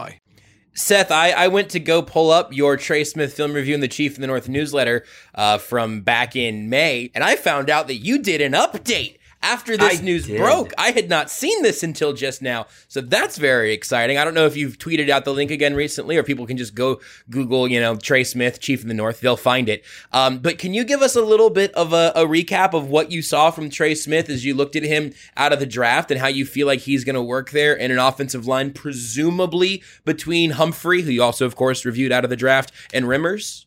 [0.73, 3.87] Seth, I, I went to go pull up your Trey Smith film review in the
[3.87, 5.03] Chief in the North newsletter
[5.35, 9.77] uh, from back in May, and I found out that you did an update after
[9.77, 10.37] this I news did.
[10.37, 10.73] broke.
[10.77, 12.67] I had not seen this until just now.
[12.87, 14.17] So that's very exciting.
[14.17, 16.75] I don't know if you've tweeted out the link again recently or people can just
[16.75, 19.21] go Google, you know, Trey Smith, Chief in the North.
[19.21, 19.83] They'll find it.
[20.11, 23.11] Um, but can you give us a little bit of a, a recap of what
[23.11, 26.19] you saw from Trey Smith as you looked at him out of the draft and
[26.19, 30.51] how you feel like he's going to work there in an offensive line, presumably between
[30.51, 33.65] Humphrey, who you also, of course, reviewed out of the draft, and Remmers?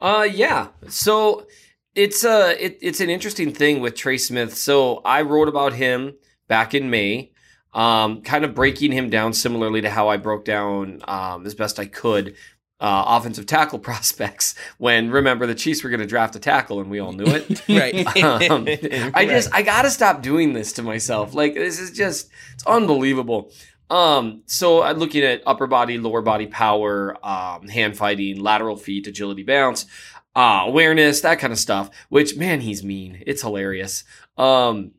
[0.00, 0.68] Uh, yeah.
[0.88, 1.46] So
[1.94, 4.56] it's uh it, it's an interesting thing with Trey Smith.
[4.56, 6.14] So I wrote about him
[6.48, 7.32] back in May,
[7.72, 11.78] um, kind of breaking him down similarly to how I broke down um, as best
[11.78, 12.34] I could
[12.80, 14.54] uh, offensive tackle prospects.
[14.78, 17.62] When remember the Chiefs were going to draft a tackle and we all knew it.
[17.68, 17.94] Right.
[18.50, 18.66] um,
[19.14, 21.34] I just I gotta stop doing this to myself.
[21.34, 23.52] Like this is just it's unbelievable.
[23.90, 29.06] Um, so I'm looking at upper body, lower body power, um, hand fighting, lateral feet,
[29.06, 29.86] agility, bounce,
[30.34, 31.90] uh, awareness, that kind of stuff.
[32.08, 33.22] Which man, he's mean.
[33.26, 34.04] It's hilarious.
[34.36, 34.92] Um,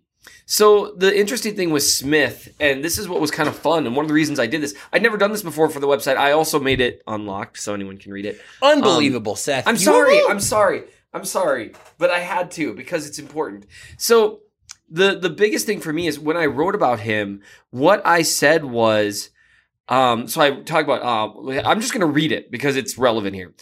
[0.45, 3.95] so the interesting thing with Smith, and this is what was kind of fun, and
[3.95, 6.17] one of the reasons I did this, I'd never done this before for the website.
[6.17, 8.39] I also made it unlocked so anyone can read it.
[8.61, 9.67] Unbelievable, Seth.
[9.67, 10.21] I'm sorry.
[10.29, 10.83] I'm sorry.
[11.13, 13.65] I'm sorry, but I had to because it's important.
[13.97, 14.41] So
[14.89, 18.65] the the biggest thing for me is when I wrote about him, what I said
[18.65, 19.29] was,
[19.87, 21.01] um, so I talk about.
[21.01, 23.53] Uh, I'm just going to read it because it's relevant here.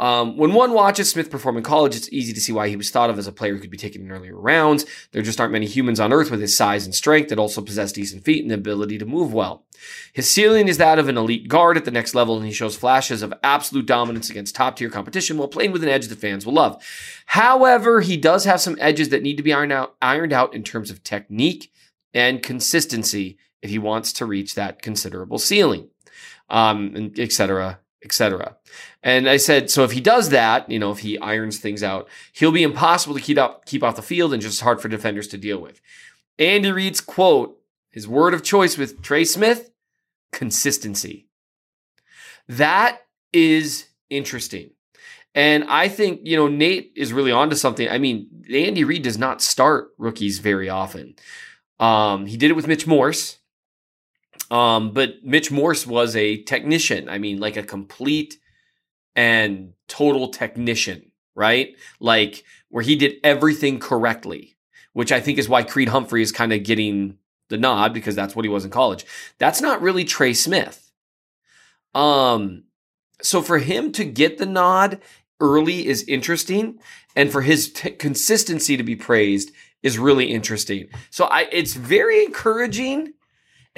[0.00, 2.90] Um, when one watches Smith perform in college, it's easy to see why he was
[2.90, 4.86] thought of as a player who could be taken in earlier rounds.
[5.10, 7.92] There just aren't many humans on earth with his size and strength that also possess
[7.92, 9.64] decent feet and the ability to move well.
[10.12, 12.76] His ceiling is that of an elite guard at the next level, and he shows
[12.76, 16.46] flashes of absolute dominance against top tier competition while playing with an edge that fans
[16.46, 16.82] will love.
[17.26, 20.62] However, he does have some edges that need to be ironed out, ironed out in
[20.62, 21.72] terms of technique
[22.14, 25.88] and consistency if he wants to reach that considerable ceiling,
[26.48, 28.56] um, et cetera, et cetera.
[29.02, 32.08] And I said, so if he does that, you know, if he irons things out,
[32.32, 35.28] he'll be impossible to keep up, keep off the field and just hard for defenders
[35.28, 35.80] to deal with.
[36.38, 37.58] Andy Reid's quote,
[37.90, 39.70] his word of choice with Trey Smith,
[40.32, 41.26] consistency.
[42.48, 43.00] That
[43.32, 44.70] is interesting.
[45.34, 47.88] And I think, you know, Nate is really onto something.
[47.88, 51.16] I mean, Andy Reid does not start rookies very often.
[51.78, 53.38] Um, he did it with Mitch Morse.
[54.50, 57.08] Um, but Mitch Morse was a technician.
[57.08, 58.38] I mean, like a complete
[59.14, 61.76] and total technician, right?
[62.00, 64.56] Like where he did everything correctly,
[64.92, 68.36] which I think is why Creed Humphrey is kind of getting the nod because that's
[68.36, 69.04] what he was in college.
[69.38, 70.92] That's not really Trey Smith.
[71.94, 72.64] Um,
[73.22, 75.00] so for him to get the nod
[75.40, 76.78] early is interesting,
[77.16, 79.50] and for his t- consistency to be praised
[79.82, 80.88] is really interesting.
[81.10, 83.14] So I, it's very encouraging,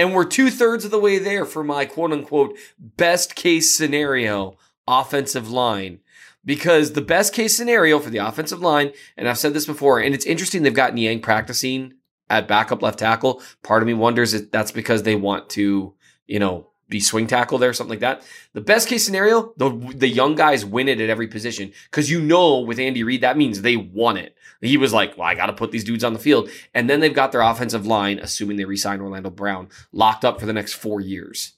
[0.01, 4.57] and we're two thirds of the way there for my quote unquote best case scenario
[4.89, 6.01] offensive line.
[6.43, 10.15] Because the best case scenario for the offensive line, and I've said this before, and
[10.15, 11.93] it's interesting they've got Niang practicing
[12.31, 13.43] at backup left tackle.
[13.63, 15.93] Part of me wonders if that's because they want to,
[16.27, 18.23] you know, be swing tackle there, something like that.
[18.53, 22.21] The best case scenario, the the young guys win it at every position because you
[22.21, 24.37] know with Andy Reid that means they won it.
[24.61, 27.01] He was like, well, I got to put these dudes on the field, and then
[27.01, 30.75] they've got their offensive line, assuming they resign Orlando Brown, locked up for the next
[30.75, 31.55] four years.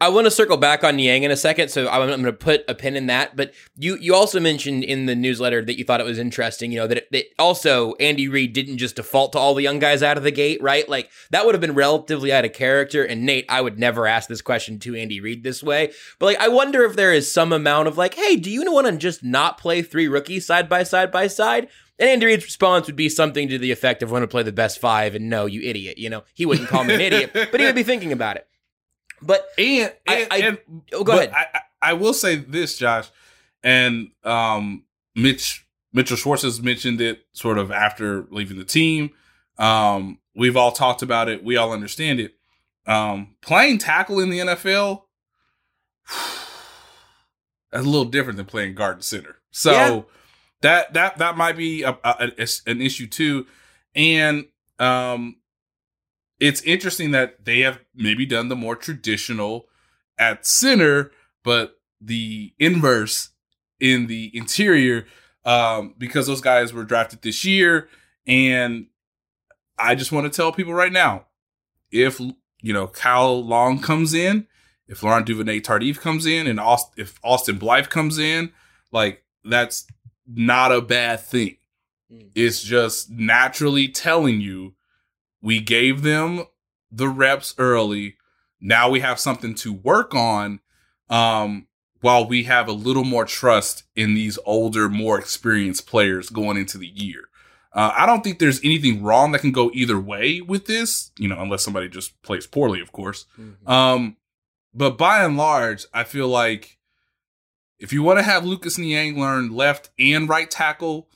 [0.00, 2.32] I want to circle back on Niang in a second, so I'm, I'm going to
[2.32, 3.34] put a pin in that.
[3.34, 6.78] But you you also mentioned in the newsletter that you thought it was interesting, you
[6.78, 10.02] know, that, it, that also Andy Reid didn't just default to all the young guys
[10.02, 10.88] out of the gate, right?
[10.88, 13.04] Like that would have been relatively out of character.
[13.04, 16.38] And Nate, I would never ask this question to Andy Reid this way, but like
[16.38, 19.24] I wonder if there is some amount of like, hey, do you want to just
[19.24, 21.68] not play three rookies side by side by side?
[21.98, 24.52] And Andy Reid's response would be something to the effect of want to play the
[24.52, 25.98] best five, and no, you idiot.
[25.98, 28.47] You know, he wouldn't call me an idiot, but he would be thinking about it.
[29.22, 30.58] But and, I- and, I- and-
[30.92, 31.32] oh, go ahead.
[31.34, 33.08] I, I I will say this, Josh,
[33.62, 39.10] and um, Mitch Mitchell Schwartz has mentioned it sort of after leaving the team.
[39.58, 41.42] Um, we've all talked about it.
[41.44, 42.34] We all understand it.
[42.86, 45.02] Um, playing tackle in the NFL
[47.70, 49.36] that's a little different than playing guard and center.
[49.50, 50.00] So Yeah.
[50.62, 53.46] that that that might be a, a- a- an issue too.
[53.94, 54.46] And
[54.78, 55.36] um,
[56.40, 59.68] it's interesting that they have maybe done the more traditional
[60.18, 61.10] at center,
[61.42, 63.30] but the inverse
[63.80, 65.06] in the interior
[65.44, 67.88] um, because those guys were drafted this year.
[68.26, 68.86] And
[69.78, 71.26] I just want to tell people right now,
[71.90, 74.46] if you know Kyle Long comes in,
[74.86, 78.52] if Laurent Duvernay Tardif comes in, and Aust- if Austin Blythe comes in,
[78.92, 79.86] like that's
[80.26, 81.56] not a bad thing.
[82.34, 84.74] It's just naturally telling you
[85.40, 86.44] we gave them
[86.90, 88.16] the reps early.
[88.60, 90.60] Now we have something to work on.
[91.08, 91.68] Um,
[92.00, 96.78] while we have a little more trust in these older, more experienced players going into
[96.78, 97.28] the year.
[97.72, 101.28] Uh, I don't think there's anything wrong that can go either way with this, you
[101.28, 103.26] know, unless somebody just plays poorly, of course.
[103.66, 104.16] Um,
[104.72, 106.78] but by and large, I feel like
[107.78, 111.08] if you want to have Lucas Niang learn left and right tackle,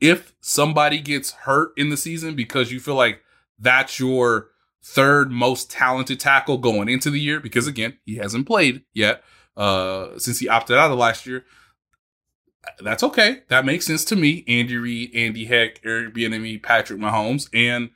[0.00, 3.22] if somebody gets hurt in the season because you feel like
[3.60, 4.48] that's your
[4.82, 9.22] third most talented tackle going into the year, because again, he hasn't played yet
[9.56, 11.44] uh, since he opted out of last year.
[12.78, 13.42] That's okay.
[13.48, 14.44] That makes sense to me.
[14.48, 17.90] Andy Reid, Andy Heck, Eric Bieniemy, Patrick Mahomes, and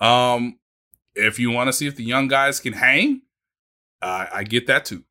[0.00, 0.58] um,
[1.14, 3.22] if you want to see if the young guys can hang,
[4.02, 5.04] I get that too.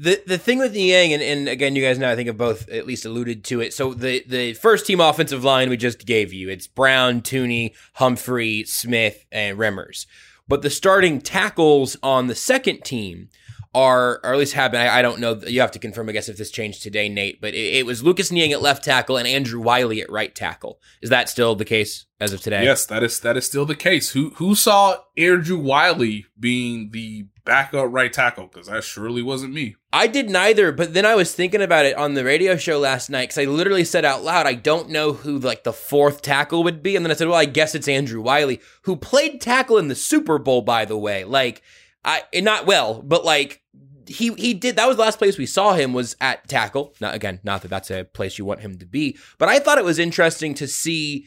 [0.00, 2.70] The the thing with Niang, and, and again, you guys know I think have both
[2.70, 3.74] at least alluded to it.
[3.74, 8.64] So the the first team offensive line we just gave you, it's Brown, Thuney, Humphrey,
[8.64, 10.06] Smith, and Remmers.
[10.48, 13.28] But the starting tackles on the second team
[13.74, 14.80] are, or at least have been.
[14.80, 15.40] I, I don't know.
[15.46, 17.40] You have to confirm, I guess, if this changed today, Nate.
[17.40, 20.80] But it, it was Lucas Niang at left tackle and Andrew Wiley at right tackle.
[21.00, 22.64] Is that still the case as of today?
[22.64, 24.10] Yes, that is that is still the case.
[24.10, 28.48] Who who saw Andrew Wiley being the backup right tackle?
[28.48, 29.76] Because that surely wasn't me.
[29.92, 33.08] I did neither, but then I was thinking about it on the radio show last
[33.08, 36.64] night because I literally said out loud, I don't know who like the fourth tackle
[36.64, 36.96] would be.
[36.96, 39.94] And then I said, well, I guess it's Andrew Wiley, who played tackle in the
[39.94, 41.24] Super Bowl, by the way.
[41.24, 41.62] Like,
[42.04, 43.62] I not well, but like
[44.06, 46.94] he he did that was the last place we saw him was at tackle.
[47.00, 49.78] Not again, not that that's a place you want him to be, but I thought
[49.78, 51.26] it was interesting to see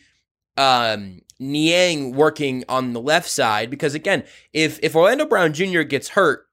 [0.57, 5.81] um Niang working on the left side because again, if if Orlando Brown Jr.
[5.81, 6.45] gets hurt,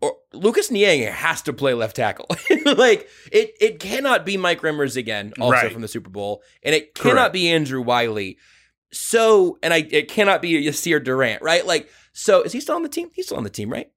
[0.00, 2.26] or Lucas Niang has to play left tackle.
[2.64, 5.72] like it it cannot be Mike Remmers again, also Right.
[5.72, 7.32] from the Super Bowl, and it cannot Correct.
[7.34, 8.38] be Andrew Wiley.
[8.92, 11.64] So, and I it cannot be Yasir Durant, right?
[11.64, 11.88] Like,
[12.20, 13.10] so is he still on the team?
[13.14, 13.90] He's still on the team, right?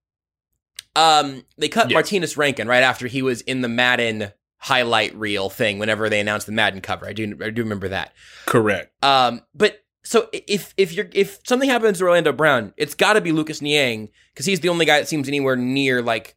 [0.96, 1.96] Um, they cut Yes.
[1.96, 5.80] Martinez Rankin right after he was in the Madden highlight reel thing.
[5.80, 8.14] Whenever they announced the Madden cover, I do I do remember that.
[8.46, 8.94] Correct.
[9.04, 13.22] Um, but so if if you're if something happens to Orlando Brown, it's got to
[13.22, 16.36] be Lucas Niang because he's the only guy that seems anywhere near like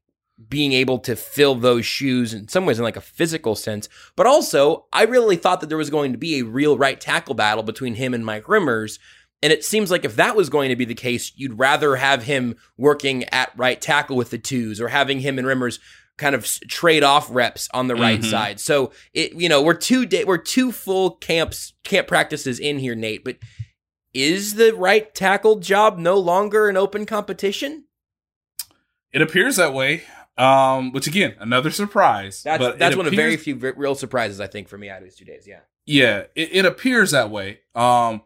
[0.48, 3.88] being able to fill those shoes in some ways in like a physical sense.
[4.16, 7.34] But also, I really thought that there was going to be a real right tackle
[7.34, 8.98] battle between him and Mike Remmers.
[9.42, 12.22] And it seems like if that was going to be the case, you'd rather have
[12.24, 15.78] him working at right tackle with the twos or having him and Remmers
[16.16, 18.30] kind of trade off reps on the right Mhm.
[18.30, 18.60] side.
[18.60, 22.94] So it, you know, we're two day, we're two full camps, camp practices in here,
[22.94, 23.22] Nate.
[23.22, 23.36] But
[24.14, 27.84] is the right tackle job no longer an open competition?
[29.12, 30.04] It appears that way.
[30.38, 32.42] Um, which again, another surprise.
[32.42, 35.04] That's but that's one of very few real surprises I think for me out of
[35.04, 35.44] these two days.
[35.46, 35.60] Yeah.
[35.86, 37.60] Yeah, it, it appears that way.
[37.74, 38.22] Um,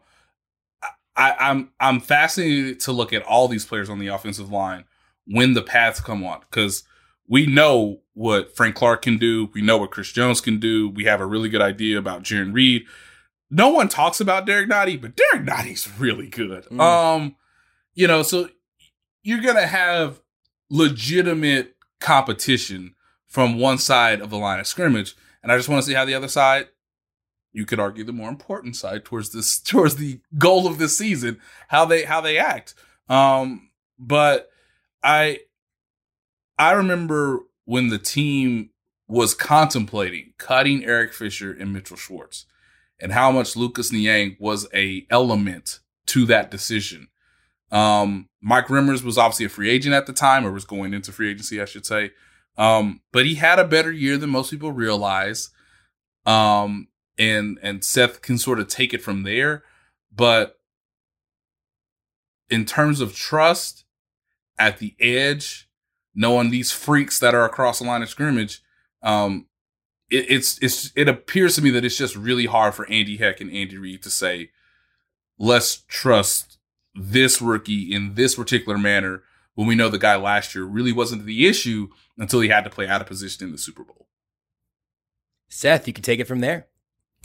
[1.15, 4.85] I, I'm I'm fascinated to look at all these players on the offensive line
[5.25, 6.83] when the paths come on because
[7.27, 9.49] we know what Frank Clark can do.
[9.53, 10.89] We know what Chris Jones can do.
[10.89, 12.83] We have a really good idea about Jarran Reed.
[13.49, 16.65] No one talks about Derrick Nnadi, but Derrick Nnadi's really good.
[16.65, 16.79] Mm.
[16.79, 17.35] Um,
[17.93, 18.49] you know, so
[19.23, 20.21] you're gonna have
[20.69, 22.95] legitimate competition
[23.27, 26.05] from one side of the line of scrimmage, and I just want to see how
[26.05, 26.69] the other side
[27.53, 31.39] you could argue the more important side towards this towards the goal of this season
[31.69, 32.73] how they how they act
[33.09, 34.49] um but
[35.03, 35.39] i
[36.61, 38.69] I remember when the team
[39.07, 42.45] was contemplating cutting Eric Fisher and Mitchell Schwartz
[42.99, 47.07] and how much Lucas Niang was a element to that decision.
[47.71, 51.11] Um, Mike Remmers was obviously a free agent at the time, or was going into
[51.11, 52.11] free agency, I should say.
[52.57, 55.49] Um, but he had a better year than most people realize.
[56.27, 56.89] Um,
[57.21, 59.63] and and Seth can sort of take it from there.
[60.11, 60.59] But
[62.49, 63.85] in terms of trust
[64.57, 65.69] at the edge,
[66.15, 68.63] knowing these freaks that are across the line of scrimmage,
[69.03, 69.45] um,
[70.09, 73.39] it, it's it's it appears to me that it's just really hard for Andy Heck
[73.39, 74.49] and Andy Reid to say,
[75.37, 76.57] let's trust
[76.95, 79.21] this rookie in this particular manner
[79.53, 82.69] when we know the guy last year really wasn't the issue until he had to
[82.69, 84.07] play out of position in the Super Bowl.
[85.49, 86.67] Seth, you can take it from there.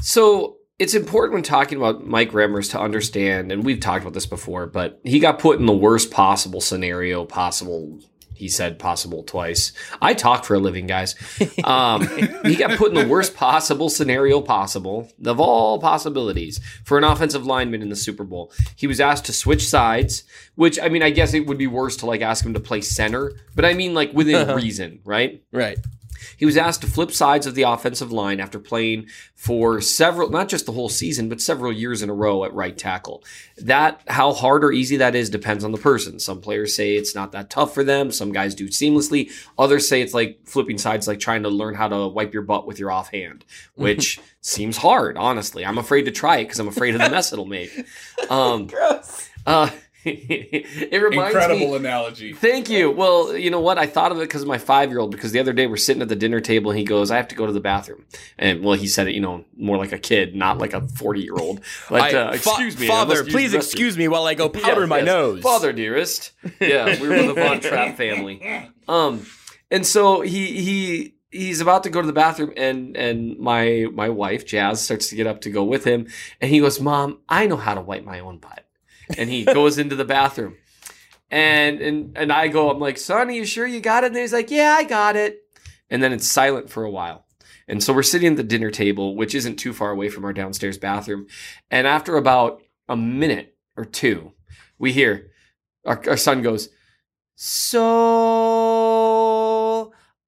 [0.01, 4.27] So it's important when talking about Mike Remmers to understand, and we've talked about this
[4.27, 7.99] before, but he got put in the worst possible scenario possible.
[8.35, 9.73] He said possible twice.
[10.03, 11.15] I talk for a living, guys.
[11.65, 12.07] Um,
[12.45, 17.45] he got put in the worst possible scenario possible of all possibilities for an offensive
[17.45, 18.53] lineman in the Super Bowl.
[18.77, 20.23] He was asked to switch sides,
[20.55, 22.83] which I mean, I guess it would be worse to like ask him to play
[22.83, 25.43] center, but I mean like within reason, right?
[25.51, 25.79] Right.
[26.37, 30.49] He was asked to flip sides of the offensive line after playing for several, not
[30.49, 33.23] just the whole season, but several years in a row at right tackle.
[33.59, 36.19] That, how hard or easy that is depends on the person.
[36.19, 38.11] Some players say it's not that tough for them.
[38.11, 39.31] Some guys do it seamlessly.
[39.59, 42.67] Others say it's like flipping sides, like trying to learn how to wipe your butt
[42.67, 43.45] with your offhand,
[43.75, 45.65] which seems hard, honestly.
[45.65, 47.71] I'm afraid to try it because I'm afraid of the mess it'll make.
[48.31, 49.29] Um, Gross.
[49.47, 49.71] uh,
[50.91, 51.41] it reminds me.
[51.41, 51.77] Incredible me.
[51.77, 52.33] analogy.
[52.33, 52.91] Thank you.
[52.91, 53.79] Well, you know what?
[53.79, 55.11] I thought of it because of my five year old.
[55.11, 57.29] Because the other day we're sitting at the dinner table and he goes, "I have
[57.29, 58.05] to go to the bathroom."
[58.39, 61.23] And well, he said it, you know, more like a kid, not like a forty
[61.23, 61.61] year old.
[61.91, 63.25] But I- uh, fa- excuse me, father.
[63.25, 65.07] Please excuse me while I go powder Yes, my yes.
[65.07, 65.43] nose.
[65.43, 66.33] Father, dearest.
[66.61, 68.41] Yeah, we were the Von Trapp family.
[68.89, 69.27] Um,
[69.71, 74.09] and so he he he's about to go to the bathroom, and and my my
[74.09, 76.07] wife Jazz starts to get up to go with him,
[76.41, 78.65] and he goes, "Mom, I know how to wipe my own butt,"
[79.17, 80.57] and he goes into the bathroom.
[81.31, 84.09] And and and I go, I'm like, son, are you sure you got it?
[84.09, 85.41] And he's like, yeah, I got it.
[85.91, 87.27] And then it's silent for a while.
[87.69, 90.33] And so we're sitting at the dinner table, which isn't too far away from our
[90.33, 91.27] downstairs bathroom.
[91.71, 94.33] And after about a minute or two,
[94.79, 95.31] we hear
[95.85, 96.69] our, our son goes,
[97.35, 98.36] So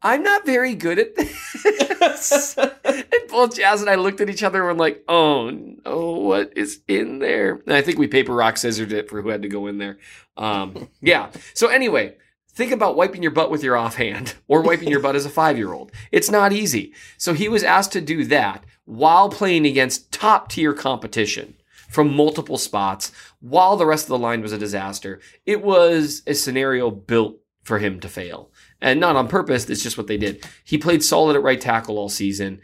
[0.03, 2.57] I'm not very good at this.
[2.85, 6.53] and both Jazz and I looked at each other and were like, oh no, what
[6.57, 7.61] is in there?
[7.67, 9.99] And I think we paper, rock, scissored it for who had to go in there.
[10.37, 11.31] Um, yeah.
[11.55, 12.17] So anyway,
[12.53, 15.59] think about wiping your butt with your offhand or wiping your butt as a five
[15.59, 15.91] year old.
[16.13, 16.95] It's not easy.
[17.17, 21.55] So he was asked to do that while playing against top tier competition
[21.89, 25.21] from multiple spots while the rest of the line was a disaster.
[25.45, 28.51] It was a scenario built for him to fail.
[28.81, 30.47] And not on purpose, it's just what they did.
[30.65, 32.61] He played solid at right tackle all season.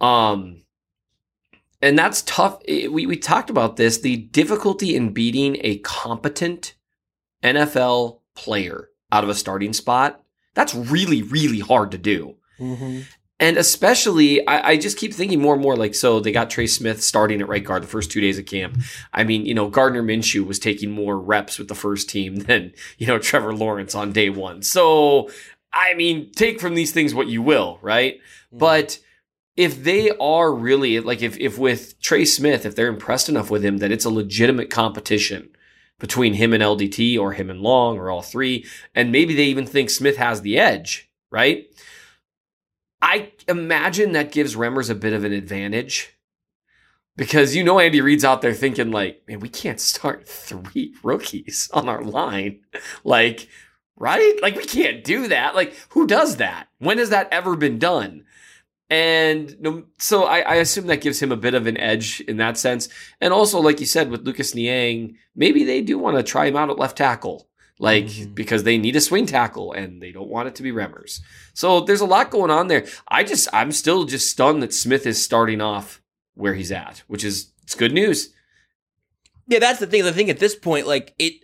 [0.00, 0.62] Um,
[1.82, 2.60] and that's tough.
[2.68, 6.74] We, we talked about this the difficulty in beating a competent
[7.42, 10.22] NFL player out of a starting spot.
[10.54, 12.36] That's really, really hard to do.
[13.40, 16.66] And especially, I, I just keep thinking more and more like, so they got Trey
[16.66, 18.78] Smith starting at right guard the first two days of camp.
[19.14, 22.74] I mean, you know, Gardner Minshew was taking more reps with the first team than,
[22.98, 24.62] you know, Trevor Lawrence on day one.
[24.62, 25.30] So,
[25.72, 28.16] I mean, take from these things what you will, right?
[28.16, 28.58] Mm-hmm.
[28.58, 28.98] But
[29.56, 33.64] if they are really, like, if, if with Trey Smith, if they're impressed enough with
[33.64, 35.48] him that it's a legitimate competition
[35.98, 39.66] between him and LDT or him and Long or all three, and maybe they even
[39.66, 41.66] think Smith has the edge, right?
[43.02, 46.16] I imagine that gives Remmers a bit of an advantage
[47.16, 51.68] because you know Andy Reid's out there thinking like, man, we can't start three rookies
[51.72, 52.60] on our line,
[53.04, 53.48] like,
[53.96, 54.38] right?
[54.42, 55.54] Like we can't do that.
[55.54, 56.68] Like, who does that?
[56.78, 58.24] When has that ever been done?
[58.88, 62.58] And so I, I assume that gives him a bit of an edge in that
[62.58, 62.88] sense.
[63.20, 66.56] And also, like you said, with Lucas Niang, maybe they do want to try him
[66.56, 67.48] out at left tackle,
[67.80, 68.34] like mm-hmm.
[68.34, 71.20] because they need a swing tackle and they don't want it to be Remmers.
[71.54, 72.86] So there's a lot going on there.
[73.08, 76.02] I just, I'm still just stunned that Smith is starting off
[76.34, 78.34] where he's at, which is it's good news.
[79.46, 80.04] Yeah, that's the thing.
[80.04, 81.42] I think at this point, like it,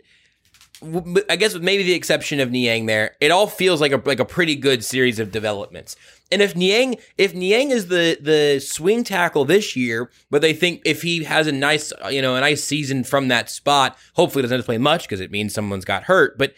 [0.83, 4.21] I guess with maybe the exception of Niang, there, it all feels like a like
[4.21, 5.97] a pretty good series of developments.
[6.31, 10.83] And if Niang, if Niang is the the swing tackle this year, but they think
[10.85, 14.57] if he has a nice, you know, a nice season from that spot, hopefully doesn't
[14.57, 16.55] have to play much because it means someone's got hurt, but.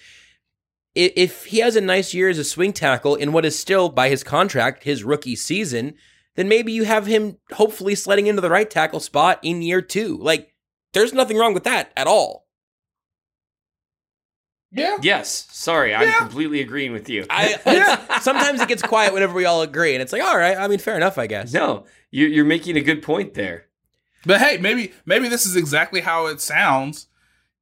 [0.95, 4.09] If he has a nice year as a swing tackle in what is still, by
[4.09, 5.95] his contract, his rookie season,
[6.35, 10.17] then maybe you have him hopefully sledding into the right tackle spot in year two.
[10.17, 10.55] Like,
[10.95, 12.48] there's nothing wrong with that at all.
[14.71, 14.99] Yeah.
[15.01, 15.47] Yes.
[15.51, 17.25] Sorry, I'm completely agreeing with you.
[17.31, 20.57] I it's- sometimes it gets quiet whenever we all agree, and it's like, all right.
[20.59, 21.53] I mean, fair enough, I guess.
[21.53, 23.67] no, you're, you're making a good point there.
[24.27, 27.07] But hey, maybe maybe this is exactly how it sounds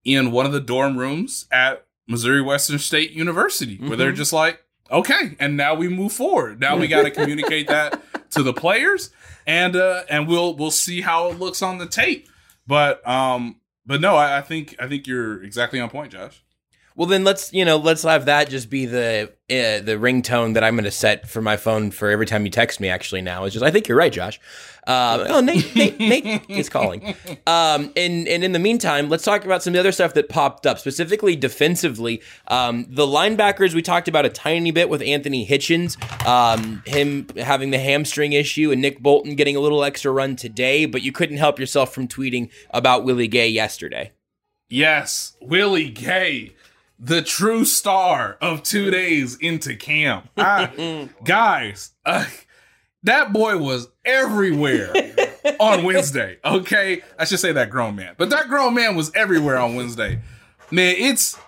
[0.05, 4.65] in one of the dorm rooms at Missouri Western State University, where they're just like,
[4.91, 6.59] okay, and now we move forward.
[6.61, 8.01] Now we got to communicate that
[8.31, 9.11] to the players,
[9.47, 12.29] and uh, and we'll we'll see how it looks on the tape.
[12.67, 16.43] But um, but no, I, I think I think you're exactly on point, Josh.
[16.97, 20.65] Well, then let's you know let's have that just be the uh, the ringtone that
[20.65, 22.89] I'm going to set for my phone for every time you text me.
[22.89, 24.41] Actually, now is just I think you're right, Josh.
[24.87, 27.15] Um, oh, Nate, Nate, Nate is calling.
[27.47, 30.31] Um, and and in the meantime, let's talk about some of the other stuff that
[30.31, 32.23] popped up, specifically defensively.
[32.49, 37.73] Um, the linebackers we talked about a tiny bit with Anthony Hitchens, um, him having
[37.73, 40.87] the hamstring issue, and Nick Bolton getting a little extra run today.
[40.87, 44.13] But you couldn't help yourself from tweeting about Willie Gay yesterday.
[44.69, 46.56] Yes, Willie Gay,
[46.99, 50.29] the true star of two days into camp.
[50.37, 52.25] I- guys, uh,
[53.03, 54.93] that boy was everywhere
[55.61, 56.39] on Wednesday.
[56.45, 60.21] Okay, I should say that grown man, but that grown man was everywhere on Wednesday.
[60.71, 61.39] Man, it's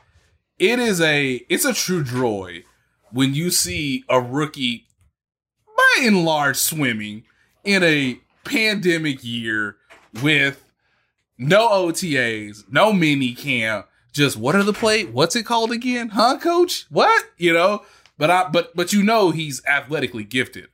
[0.58, 2.62] it is a it's a true joy
[3.10, 4.86] when you see a rookie
[5.76, 7.24] by and large swimming
[7.64, 9.76] in a pandemic year
[10.22, 10.64] with
[11.38, 13.86] no OTAs, no mini camp.
[14.18, 15.04] Just what are the play?
[15.04, 16.08] What's it called again?
[16.08, 16.86] Huh, coach?
[16.90, 17.24] What?
[17.36, 17.84] You know?
[18.16, 20.66] But I but but you know he's athletically gifted.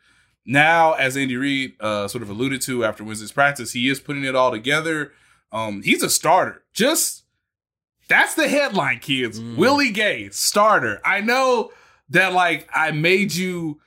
[0.47, 4.25] Now, as Andy Reid uh, sort of alluded to after Wednesday's practice, he is putting
[4.25, 5.13] it all together.
[5.53, 6.63] Um, he's a starter.
[6.73, 7.25] Just
[8.09, 9.39] that's the headline, kids.
[9.39, 11.03] Willie Gay, starter.
[11.05, 11.71] I know
[12.09, 13.79] that like I made you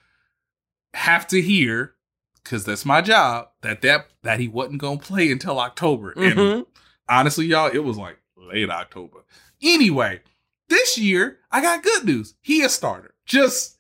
[0.94, 1.96] have to hear
[2.44, 6.14] because that's my job that that that he wasn't gonna play until October.
[6.16, 6.68] And
[7.10, 9.24] honestly, y'all, it was like late October.
[9.62, 10.22] Anyway,
[10.70, 12.36] this year I got good news.
[12.42, 13.14] He a starter.
[13.26, 13.78] Just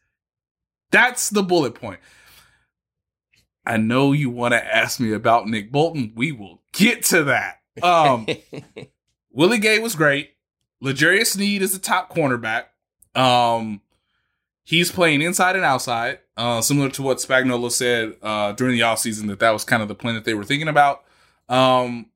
[0.91, 1.99] that's the bullet point.
[3.65, 6.13] I know you want to ask me about Nick Bolton.
[6.15, 7.59] We will get to that.
[7.84, 8.25] Um,
[9.32, 10.32] Willie Gay was great.
[10.80, 12.65] L'Jarius Sneed is the top cornerback.
[13.13, 13.82] Um,
[14.63, 19.28] he's playing inside and outside, uh, similar to what Spagnuolo said uh, during the offseason
[19.28, 21.03] that that was kind of the plan that they were thinking about.
[21.49, 22.07] Um,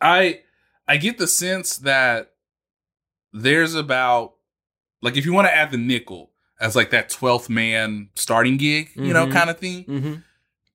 [0.00, 0.40] I
[0.86, 2.33] I get the sense that
[3.34, 4.34] there's about
[5.02, 6.30] like if you want to add the nickel
[6.60, 9.32] as like that 12th man starting gig, you know, Mhm.
[9.32, 9.84] kind of thing.
[9.84, 10.14] Mm-hmm.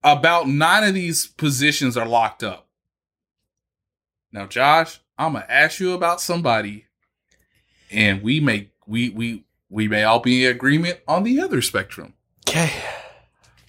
[0.04, 2.68] About nine of these positions are locked up.
[4.32, 6.86] Now, Josh, I'm gonna ask you about somebody,
[7.92, 12.14] and we may we we we may all be in agreement on the other spectrum.
[12.48, 12.72] Okay.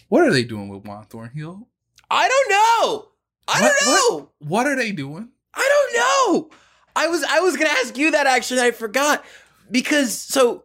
[0.09, 1.68] What are they doing with Juan Thornhill?
[2.11, 3.09] I don't know.
[3.49, 4.30] I What- don't know.
[4.41, 5.30] What are they doing?
[5.55, 6.51] I don't know.
[7.01, 8.61] I was I was gonna ask you that actually.
[8.61, 9.24] I forgot
[9.70, 10.64] because so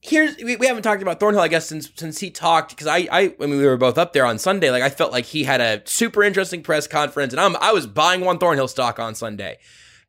[0.00, 3.06] here's we, we haven't talked about Thornhill I guess since since he talked because I
[3.10, 4.72] I I mean we were both up there on Sunday.
[4.72, 7.86] Like I felt like he had a super interesting press conference and I'm I was
[7.86, 9.58] buying Juan Thornhill stock on Sunday,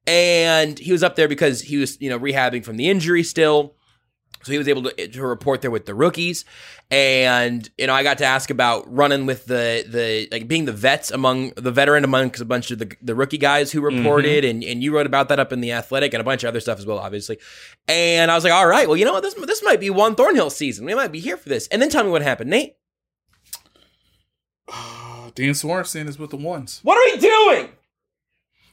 [0.08, 3.76] and he was up there because he was you know rehabbing from the injury still.
[4.44, 6.46] So he was able to, to report there with the rookies,
[6.92, 10.72] and you know I got to ask about running with the the like being the
[10.72, 14.64] vets among the veteran amongst a bunch of the the rookie guys who reported, and
[14.64, 16.78] and you wrote about that up in the Athletic and a bunch of other stuff
[16.80, 17.40] as well, obviously.
[17.88, 20.16] And I was like, all right, well you know what this this might be Juan
[20.16, 20.86] Thornhill season.
[20.86, 21.68] We might be here for this.
[21.68, 22.76] And then tell me what happened, Nate.
[25.36, 27.70] Dan Sorensen is with the ones, What are we doing?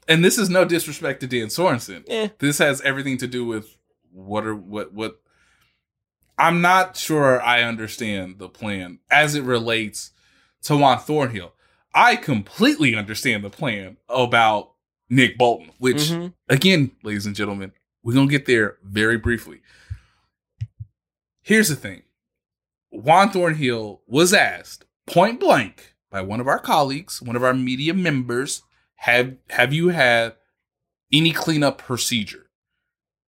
[0.09, 2.05] and this is no disrespect to Dan Sorensen.
[2.09, 2.29] Eh.
[2.39, 3.77] This has everything to do with
[4.13, 5.21] what are what what.
[6.39, 10.11] I'm not sure I understand the plan as it relates
[10.63, 11.53] to Juan Thornhill.
[11.95, 14.73] I completely understand the plan about
[15.09, 16.35] Nick Bolton, which Mhm.
[16.49, 17.73] again, ladies and gentlemen,
[18.03, 19.61] we're gonna get there very briefly.
[21.43, 22.03] Here's the thing.
[22.91, 27.93] Juan Thornhill was asked point blank by one of our colleagues, one of our media
[27.95, 28.63] members,
[28.97, 30.37] have have you had
[31.13, 32.51] any cleanup procedure?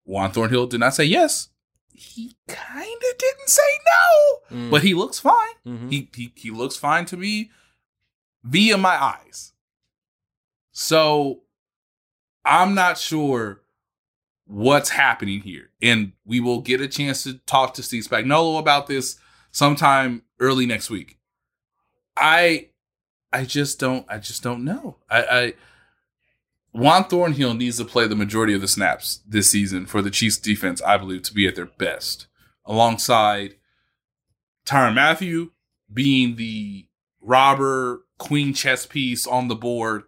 [0.04, 1.48] Juan Thornhill did not say yes.
[1.96, 3.62] He kind of didn't say
[4.50, 4.70] no, Mm.
[4.70, 5.54] but he looks fine.
[5.66, 5.90] Mhm.
[5.90, 7.50] He, he he looks fine to me
[8.44, 9.52] via my eyes.
[10.72, 11.42] So
[12.44, 13.62] I'm not sure
[14.46, 15.70] what's happening here.
[15.82, 19.18] And we will get a chance to talk to Steve Spagnuolo about this
[19.50, 21.18] sometime early next week.
[22.16, 22.68] I
[23.32, 24.98] I just don't I just don't know.
[25.10, 25.54] I, I
[26.76, 30.36] Juan Thornhill needs to play the majority of the snaps this season for the Chiefs
[30.36, 32.26] defense, I believe, to be at their best.
[32.66, 33.54] Alongside
[34.66, 35.52] Tyrann Mathieu
[35.90, 36.86] being the
[37.22, 40.02] robber queen chess piece on the board,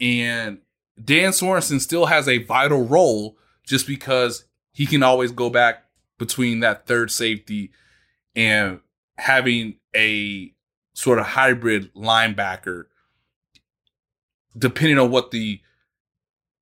[0.00, 0.60] and
[1.02, 3.36] Dan Sorensen still has a vital role
[3.66, 5.84] just because he can always go back
[6.16, 7.70] between that third safety
[8.34, 8.80] and
[9.18, 10.54] having a
[10.94, 12.84] sort of hybrid linebacker,
[14.56, 15.60] depending on what the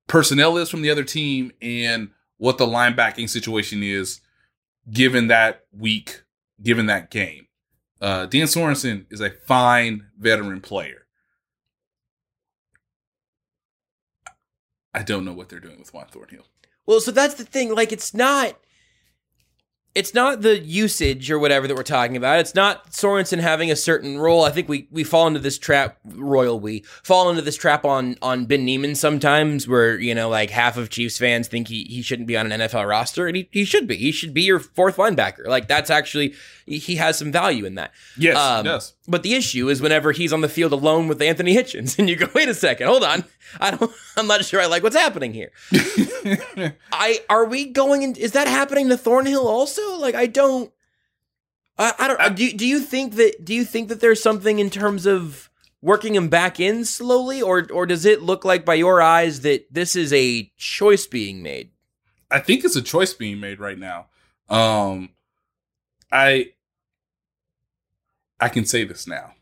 [0.07, 4.21] personnel is from the other team and what the linebacking situation is,
[4.91, 6.23] given that week,
[6.61, 7.47] given that game.
[7.99, 11.07] Uh, Dan Sorensen is a fine veteran player.
[14.93, 16.45] I don't know what they're doing with Juan Thornhill.
[16.85, 17.73] Well, so that's the thing.
[17.73, 18.57] Like, it's not.
[19.97, 22.39] It's not the usage or whatever that we're talking about.
[22.39, 24.43] It's not Sorensen having a certain role.
[24.43, 28.15] I think we, we fall into this trap, royal we fall into this trap on
[28.21, 32.03] on Ben Niemann sometimes, where you know like half of Chiefs fans think he, he
[32.03, 33.95] shouldn't be on an NFL roster, and he, he should be.
[33.97, 35.47] He should be your fourth linebacker.
[35.47, 36.35] Like that's actually
[36.67, 37.93] he has some value in that.
[38.17, 38.93] Yes, Um, does.
[39.07, 42.15] But the issue is whenever he's on the field alone with Anthony Hitchens, and you
[42.17, 43.23] go, wait a second, hold on,
[43.59, 45.51] I don't, I'm not sure I like what's happening here.
[46.91, 48.03] I are we going?
[48.03, 49.97] In, is that happening to Thornhill also?
[49.97, 50.71] Like I don't,
[51.77, 52.35] I, I don't.
[52.35, 53.45] do do you think that?
[53.45, 55.49] Do you think that there's something in terms of
[55.81, 59.71] working him back in slowly, or or does it look like by your eyes that
[59.71, 61.69] this is a choice being made?
[62.29, 64.07] I think it's a choice being made right now.
[64.49, 65.09] Um,
[66.11, 66.51] I
[68.39, 69.33] I can say this now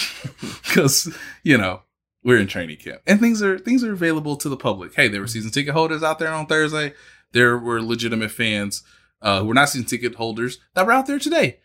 [0.40, 1.82] because you know
[2.22, 4.94] we're in training camp and things are things are available to the public.
[4.94, 6.94] Hey, there were season ticket holders out there on Thursday.
[7.32, 8.82] There were legitimate fans
[9.20, 11.58] uh, who were not season ticket holders that were out there today.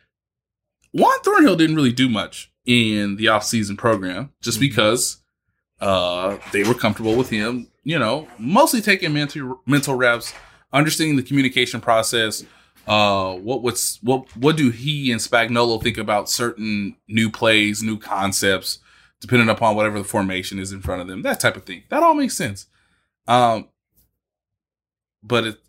[0.92, 5.18] Juan Thornhill didn't really do much in the off-season program just because
[5.80, 10.34] uh, they were comfortable with him, you know, mostly taking mental mental reps,
[10.74, 12.44] understanding the communication process.
[12.90, 18.00] Uh, what what's what what do he and Spagnuolo think about certain new plays, new
[18.00, 18.80] concepts,
[19.22, 21.84] depending upon whatever the formation is in front of them, that type of thing.
[21.90, 22.66] That all makes sense.
[23.28, 23.68] Um,
[25.22, 25.60] but it,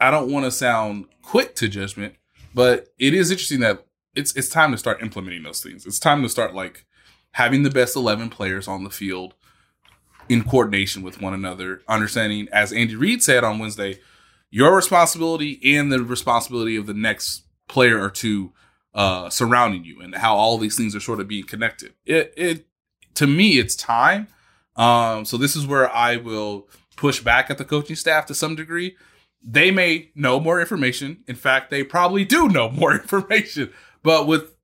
[0.00, 2.14] I don't want to sound quick to judgment,
[2.54, 5.84] but it is interesting that it's it's time to start implementing those things.
[5.84, 6.86] It's time to start like
[7.32, 9.34] having the best 11 players on the field
[10.30, 13.98] in coordination with one another, understanding, as Andy Reid said on Wednesday,
[14.50, 18.52] your responsibility and the responsibility of the next player or two
[18.94, 21.94] uh, surrounding you, and how all these things are sort of being connected.
[22.06, 22.66] It, it
[23.14, 24.28] to me, it's time.
[24.76, 28.54] Um, so this is where I will push back at the coaching staff to some
[28.54, 28.96] degree.
[29.42, 31.22] They may know more information.
[31.26, 33.72] In fact, they probably do know more information.
[34.02, 34.54] But with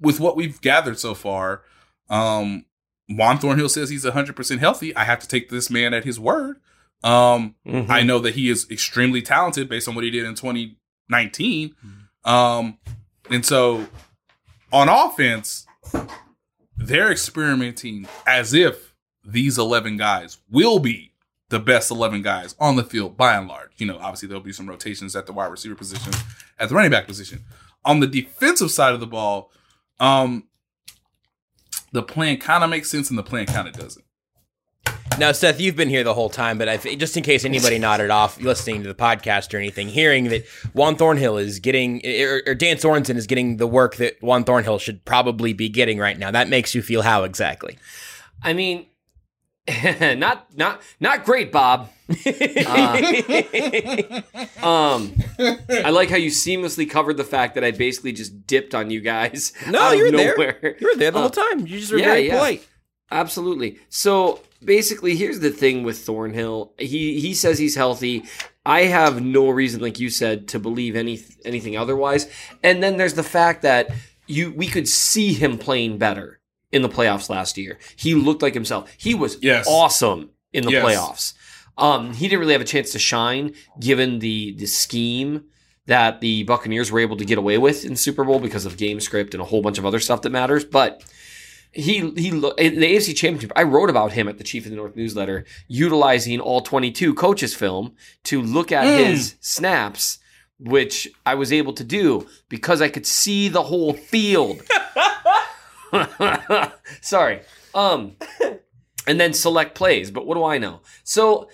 [0.00, 1.62] with what we've gathered so far,
[2.10, 2.66] um,
[3.08, 4.94] Juan Thornhill says he's 100% healthy.
[4.96, 6.60] I have to take this man at his word.
[7.04, 7.90] Um, Mhm.
[7.90, 11.74] I know that he is extremely talented based on what he did in 2019.
[12.24, 12.78] Um,
[13.30, 13.86] and so
[14.72, 15.66] on offense,
[16.76, 18.94] they're experimenting as if
[19.24, 21.12] these 11 guys will be
[21.50, 23.70] the best 11 guys on the field by and large.
[23.76, 26.12] You know, obviously there'll be some rotations at the wide receiver position,
[26.58, 27.44] at the running back position.
[27.84, 29.52] On the defensive side of the ball,
[30.00, 30.44] um,
[31.92, 34.03] the plan kind of makes sense and the plan kind of doesn't.
[35.16, 38.10] Now, Seth, you've been here the whole time, but th- just in case anybody nodded
[38.10, 42.54] off listening to the podcast or anything, hearing that Juan Thornhill is getting, or, or
[42.56, 46.32] Dan Sorensen is getting the work that Juan Thornhill should probably be getting right now,
[46.32, 47.78] that makes you feel how exactly?
[48.42, 48.86] I mean,
[50.18, 51.88] not not not great, Bob.
[52.10, 52.12] Uh,
[54.62, 58.90] um, I like how you seamlessly covered the fact that I basically just dipped on
[58.90, 59.52] you guys.
[59.70, 60.76] No, you were there.
[60.80, 61.60] You were there the Uh, whole time.
[61.60, 62.34] You just were yeah, very yeah.
[62.36, 62.66] polite.
[63.10, 63.78] Absolutely.
[63.88, 66.72] So basically, here's the thing with Thornhill.
[66.78, 68.24] He he says he's healthy.
[68.66, 72.28] I have no reason, like you said, to believe any anything otherwise.
[72.62, 73.90] And then there's the fact that
[74.26, 76.40] you we could see him playing better
[76.72, 77.78] in the playoffs last year.
[77.96, 78.90] He looked like himself.
[78.96, 79.66] He was Yes.
[79.68, 80.84] awesome in the Yes.
[80.84, 81.32] playoffs.
[81.76, 85.44] Um, he didn't really have a chance to shine given the the scheme
[85.86, 89.00] that the Buccaneers were able to get away with in Super Bowl because of game
[89.00, 90.64] script and a whole bunch of other stuff that matters.
[90.64, 91.02] But
[91.74, 93.52] he he in the AFC Championship.
[93.56, 97.54] I wrote about him at the Chief of the North newsletter, utilizing all 22 coaches
[97.54, 97.94] film
[98.24, 100.18] to look at his snaps,
[100.58, 104.62] which I was able to do because I could see the whole field.
[107.00, 107.40] Sorry.
[107.74, 108.16] Um,
[109.06, 110.10] and then select plays.
[110.10, 110.80] But what do I know?
[111.02, 111.48] So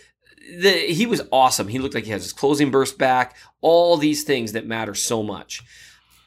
[0.58, 1.68] the he was awesome.
[1.68, 3.36] He looked like he has his closing burst back.
[3.60, 5.62] All these things that matter so much.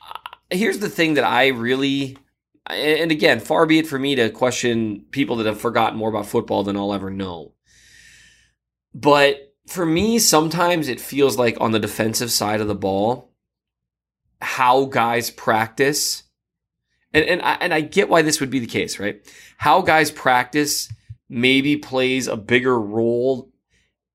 [0.02, 2.18] Uh, Here's the thing that I really,
[2.70, 6.28] and again, far be it for me to question people that have forgotten more about
[6.28, 7.54] football than I'll ever know.
[8.94, 13.34] But for me, sometimes it feels like on the defensive side of the ball,
[14.42, 16.24] how guys practice,
[17.14, 19.26] and and I, and I get why this would be the case, right?
[19.58, 20.92] How guys practice
[21.30, 23.52] maybe plays a bigger role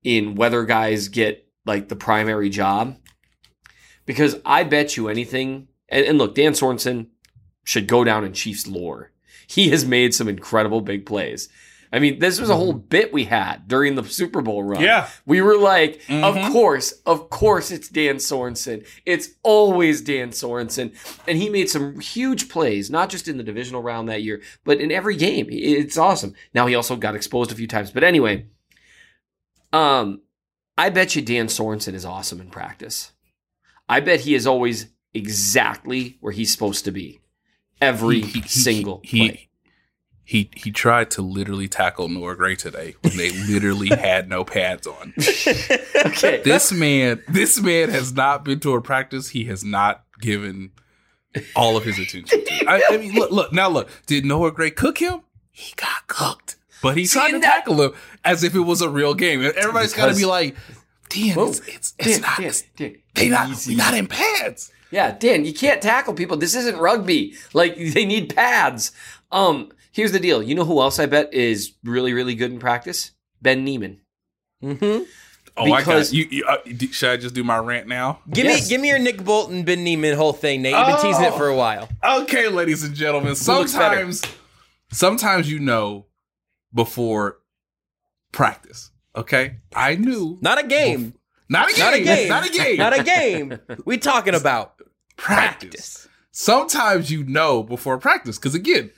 [0.05, 2.97] in whether guys get like the primary job
[4.07, 5.69] because I bet you anything.
[5.89, 7.09] And, and look, Dan Sorensen
[7.69, 9.11] should go down in Chiefs lore.
[9.47, 11.51] He has made some incredible big plays.
[11.93, 14.81] I mean, this was a whole bit we had during the Super Bowl run.
[14.83, 15.09] Yeah.
[15.27, 16.23] We were like, Mhm.
[16.23, 18.87] of course, of course it's Dan Sorensen.
[19.05, 20.95] It's always Dan Sorensen.
[21.27, 24.81] And he made some huge plays, not just in the divisional round that year, but
[24.81, 25.47] in every game.
[25.51, 26.35] It's awesome.
[26.55, 27.91] Now he also got exposed a few times.
[27.91, 28.47] But anyway,
[29.75, 30.23] um,
[30.79, 33.13] I bet you Dan Sorensen is awesome in practice.
[33.89, 37.21] I bet he is always exactly where he's supposed to be.
[37.81, 39.45] Every He- he- single he, play.
[40.25, 44.87] He he tried to literally tackle Noah Gray today when they literally had no pads
[44.87, 45.15] on.
[45.19, 46.43] okay.
[46.45, 49.31] This man, this man has not been to a practice.
[49.31, 50.73] He has not given
[51.57, 52.65] all of his attention to.
[52.69, 53.69] I, I mean, look, look now.
[53.71, 55.21] Look, did Noah Gray cook him?
[55.51, 57.93] He got cooked, but he tried to that- tackle him
[58.25, 59.43] as if it was a real game.
[59.43, 60.57] And Everybody's got to be like,
[61.09, 62.39] "Damn, it's it's, it's Dan, not.
[62.39, 63.49] Dan, Dan, they not.
[63.49, 63.71] easy.
[63.73, 66.37] We not in pads." Yeah, Dan, you can't tackle people.
[66.37, 67.35] This isn't rugby.
[67.53, 68.93] Like they need pads.
[69.31, 70.43] Um, here's the deal.
[70.43, 73.13] You know who else I bet is really, really good in practice?
[73.43, 74.01] Ben Niemann.
[74.63, 75.05] Mm-hmm.
[75.57, 76.27] Oh, I Because- got you.
[76.31, 76.57] you uh,
[76.93, 78.21] should I just do my rant now?
[78.31, 78.63] Give Yes.
[78.65, 80.75] me give me your Nick Bolton Ben Niemann whole thing, Nate.
[80.77, 81.89] You've been teasing it for a while.
[82.03, 83.35] Okay, ladies and gentlemen.
[83.35, 84.23] Sometimes,
[84.93, 86.07] sometimes you know
[86.73, 87.39] before
[88.33, 88.91] practice.
[89.17, 91.15] Okay, I knew Not a game.
[91.49, 92.29] Not a game, Not a game.
[92.29, 93.59] not a game, Not a game.
[93.85, 94.77] We talking about
[95.17, 95.69] practice.
[95.71, 96.09] practice.
[96.31, 98.91] Sometimes you know before practice because again,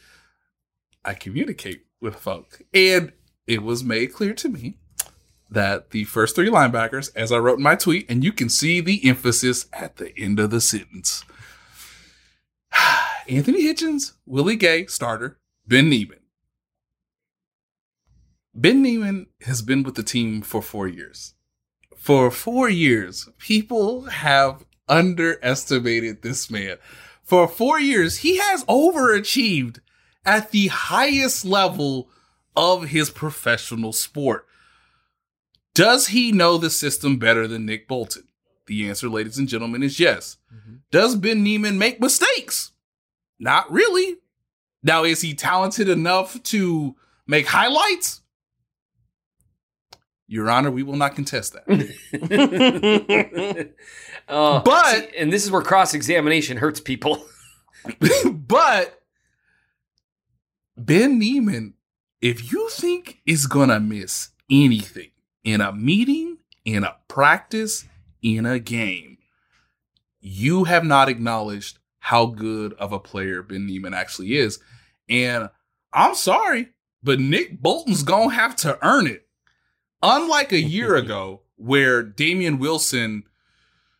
[1.04, 3.12] I communicate with folk, and
[3.46, 4.78] it was made clear to me
[5.48, 8.80] that the first three linebackers, as I wrote in my tweet, and you can see
[8.80, 11.24] the emphasis at the end of the sentence.
[13.28, 16.18] Anthony Hitchens, Willie Gay, starter, Ben Niemann.
[18.54, 21.34] Ben Niemann has been with the team for four years.
[22.00, 26.78] For four years, people have underestimated this man.
[27.22, 29.80] For four years, he has overachieved
[30.24, 32.08] at the highest level
[32.56, 34.46] of his professional sport.
[35.74, 38.28] Does he know the system better than Nick Bolton?
[38.66, 40.38] The answer, ladies and gentlemen, is yes.
[40.52, 40.76] Mm-hmm.
[40.90, 42.72] Does Ben Niemann make mistakes?
[43.38, 44.16] Not really.
[44.82, 46.96] Now, is he talented enough to
[47.26, 48.19] make highlights?
[50.30, 51.66] Your Honor, we will not contest that.
[54.28, 57.24] Uh, But- and this is where cross examination hurts people.
[58.32, 59.02] but
[60.76, 61.74] Ben Niemann,
[62.20, 65.10] if you think is gonna miss anything
[65.42, 67.88] in a meeting, in a practice,
[68.22, 69.18] in a game,
[70.20, 74.60] you have not acknowledged how good of a player Ben Niemann actually is.
[75.08, 75.50] And
[75.92, 76.68] I'm sorry,
[77.02, 79.26] but Nick Bolton's gonna have to earn it.
[80.02, 83.24] Unlike a year ago, where Damien Wilson,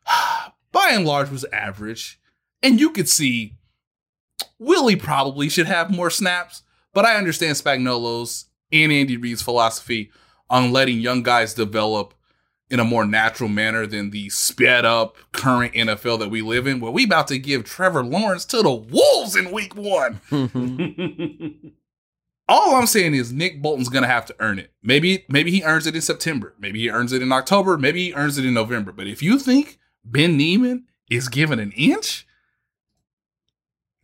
[0.73, 2.21] by and large, was average,
[2.63, 3.57] and you could see
[4.59, 10.11] Willie probably should have more snaps, but I understand Spagnuolo's and Andy Reid's philosophy
[10.49, 12.15] on letting young guys develop
[12.71, 16.79] in a more natural manner than the sped up current NFL that we live in,
[16.81, 20.21] where we about to give Trevor Lawrence to the Wolves in week one.
[22.51, 24.73] All I'm saying is Nick Bolton's gonna have to earn it.
[24.83, 26.55] Maybe maybe he earns it in September.
[26.59, 27.79] Maybe he earns it in October.
[27.79, 28.91] Maybe he earns it in November.
[28.93, 32.27] But if you think Ben Niemann is given an inch,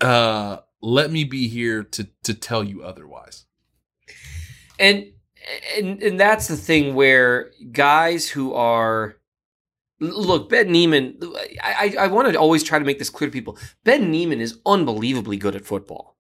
[0.01, 3.47] uh, let me be here to to tell you otherwise.
[4.79, 5.13] and
[5.77, 9.17] and and that's the thing where guys who are
[10.01, 11.19] look Ben Niemann
[11.63, 14.41] I I, I want to always try to make this clear to people Ben Niemann
[14.41, 16.16] is unbelievably good at football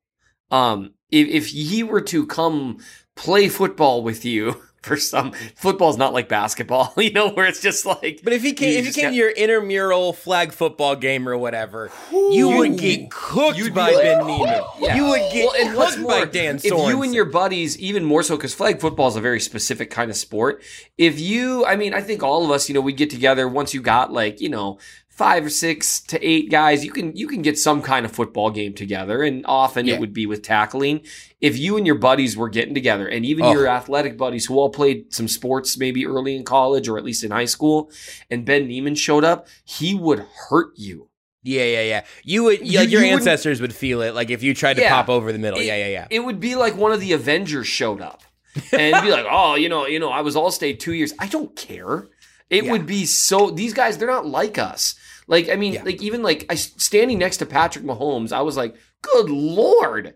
[0.51, 2.79] um if, if he were to come
[3.15, 7.85] play football with you for some football's not like basketball you know where it's just
[7.85, 11.29] like But if he came, if he came got- to your intramural flag football game
[11.29, 14.63] or whatever, you would get cooked You'd by like, Ben Niemann.
[14.79, 14.95] Yeah.
[14.95, 18.23] You would get Well, cooked by more, Dan If you and your buddies, even more
[18.23, 20.63] so, because flag football is a very specific kind of sport.
[20.97, 23.75] If you, I mean, I think all of us, you know, we'd get together once
[23.75, 24.79] you got like, you know,
[25.17, 28.51] five or six to eight guys, you can you can get some kind of football
[28.51, 29.95] game together, and often Yeah.
[29.95, 31.01] it would be with tackling.
[31.41, 33.53] If you and your buddies were getting together, and even Oh.
[33.53, 37.25] your athletic buddies who all played some sports, maybe early in college or at least
[37.25, 37.91] in high school,
[38.31, 41.09] and Ben Niemann showed up, he would hurt you.
[41.43, 42.05] yeah, yeah, yeah.
[42.25, 44.83] You would, You- like, your you ancestors would feel it, like if you tried to
[44.83, 44.91] Yeah.
[44.91, 45.61] pop over the middle.
[45.61, 46.07] It- yeah, yeah, yeah.
[46.11, 48.23] It would be like one of the Avengers showed up
[48.73, 51.13] and be like, "Oh, you know, you know, I was all state two years.
[51.21, 52.09] I don't care."
[52.51, 52.73] It Yeah.
[52.73, 53.51] would be so.
[53.51, 54.95] These guys, they're not like us.
[55.27, 55.83] Like, I mean, Yeah.
[55.83, 60.15] like even like I standing next to Patrick Mahomes, I was like, "Good lord,"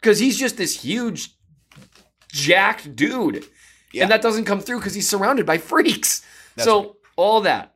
[0.00, 1.30] because he's just this huge,
[2.32, 3.46] jacked dude,
[3.92, 4.02] Yeah.
[4.04, 6.22] and that doesn't come through because he's surrounded by freaks.
[6.58, 7.74] so all that.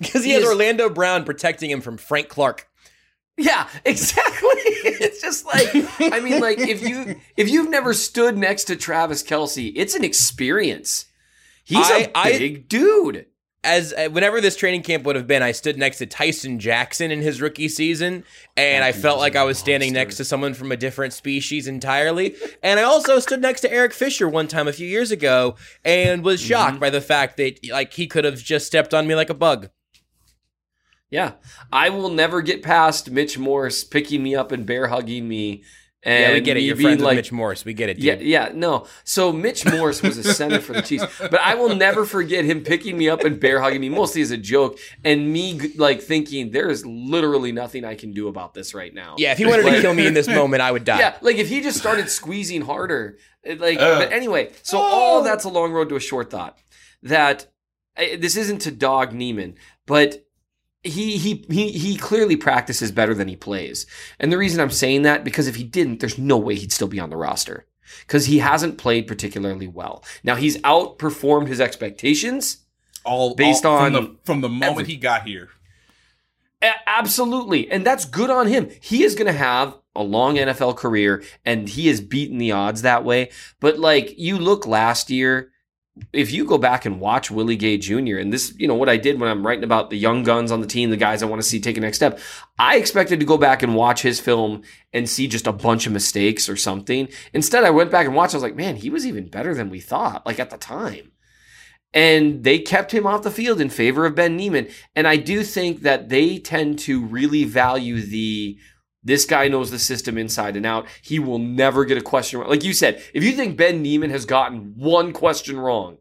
[0.00, 2.66] Because he, He has is- Orlando Brown protecting him from Frank Clark.
[3.36, 4.48] Yeah, exactly.
[4.48, 5.68] it's just like
[6.12, 10.04] I mean, like if you if you've never stood next to Travis Kelce, it's an
[10.04, 11.04] experience.
[11.66, 13.26] He's a I- I- big dude.
[13.64, 17.10] As uh, whenever this training camp would have been, I stood next to Tyson Jackson
[17.10, 18.22] in his rookie season,
[18.56, 22.36] and I felt like I was standing next to someone from a different species entirely.
[22.62, 26.22] And I also stood next to Eric Fisher one time a few years ago, and
[26.22, 29.30] was shocked by the fact that like he could have just stepped on me like
[29.30, 29.70] a bug.
[31.10, 31.32] Yeah,
[31.72, 35.64] I will never get past Mitch Morse picking me up and bear hugging me.
[36.06, 36.60] And yeah, we get it.
[36.60, 37.64] me You're friends like, with Mitch Morse.
[37.64, 38.04] We get it, dude.
[38.04, 38.86] Yeah, yeah, no.
[39.02, 42.62] So Mitch Morse was a center for the Chiefs, but I will never forget him
[42.62, 46.52] picking me up and bear hugging me, mostly as a joke, and me like thinking
[46.52, 49.16] there is literally nothing I can do about this right now.
[49.18, 51.00] Yeah, if he wanted to kill me in this moment, I would die.
[51.00, 53.80] Yeah, like if he just started squeezing harder, like.
[53.80, 53.98] Uh.
[53.98, 56.56] but anyway, so all that's a long road to a short thought.
[57.02, 57.48] That
[57.96, 60.25] I, this isn't to dog Niemann, but
[60.86, 63.86] he he he he clearly practices better than he plays.
[64.20, 66.88] And the reason I'm saying that because if he didn't, there's no way he'd still
[66.88, 67.66] be on the roster
[68.00, 70.04] because he hasn't played particularly well.
[70.24, 72.58] Now he's outperformed his expectations.
[73.04, 75.50] All Based all- on from the, from the moment every- he got here.
[76.62, 77.70] A- absolutely.
[77.70, 78.70] And that's good on him.
[78.80, 82.82] He is going to have a long NFL career and he has beaten the odds
[82.82, 83.30] that way.
[83.60, 85.52] But like you look last year,
[86.12, 88.96] if you go back and watch Willie Gay Jr., and this, you know, what I
[88.96, 91.40] did when I'm writing about the young guns on the team, the guys I want
[91.40, 92.18] to see take a next step,
[92.58, 95.92] I expected to go back and watch his film and see just a bunch of
[95.92, 97.08] mistakes or something.
[97.32, 98.34] Instead, I went back and watched.
[98.34, 101.12] I was like, man, he was even better than we thought, like at the time.
[101.94, 104.68] And they kept him off the field in favor of Ben Niemann.
[104.94, 108.58] And I do think that they tend to really value the
[109.06, 110.86] this guy knows the system inside and out.
[111.00, 112.48] He will never get a question wrong.
[112.48, 115.98] Like you said, if you think Ben Niemann has gotten one question wrong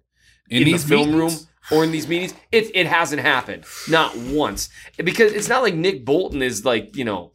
[0.49, 1.47] In in, the film meetings?
[1.72, 3.64] room or in these meetings, it, it hasn't happened.
[3.88, 4.70] Not once.
[4.97, 7.32] Because it's not like Nick Bolton is like, you know,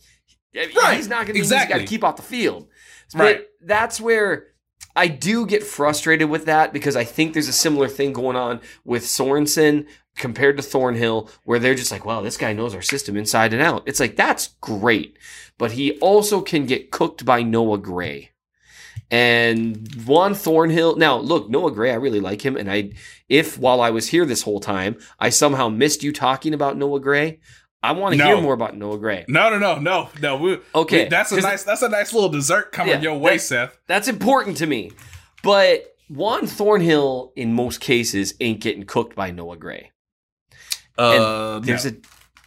[0.55, 1.75] Right, he's not going to exactly.
[1.79, 2.67] got to keep off the field.
[3.15, 3.39] Right.
[3.39, 4.49] But that's where
[4.97, 8.61] I do get frustrated with that because I think there's a similar thing going on
[8.85, 9.87] with Sorensen
[10.17, 13.63] compared to Thornhill, where they're just like, well, this guy knows our system inside and
[13.63, 13.83] out.
[13.87, 15.17] It's like, that's great.
[15.59, 18.31] But he also can get cooked by Noah Gray.
[19.11, 20.97] And Juan Thornhill.
[20.97, 22.57] Now, look, Noah Gray, I really like him.
[22.57, 22.93] And I,
[23.29, 27.01] if while I was here this whole time, I somehow missed you talking about Noah
[27.01, 27.41] Gray,
[27.83, 28.27] I want to No.
[28.27, 29.25] hear more about Noah Gray.
[29.27, 30.37] No, no, no, no, no.
[30.37, 31.63] We, Okay, we- that's a nice.
[31.65, 33.79] That's a nice little dessert coming Yeah, your way, that- Seth.
[33.87, 34.93] That's important to me.
[35.43, 39.93] But Juan Thornhill, in most cases, ain't getting cooked by Noah Gray.
[41.01, 41.91] Uh, There's no.
[41.93, 41.95] a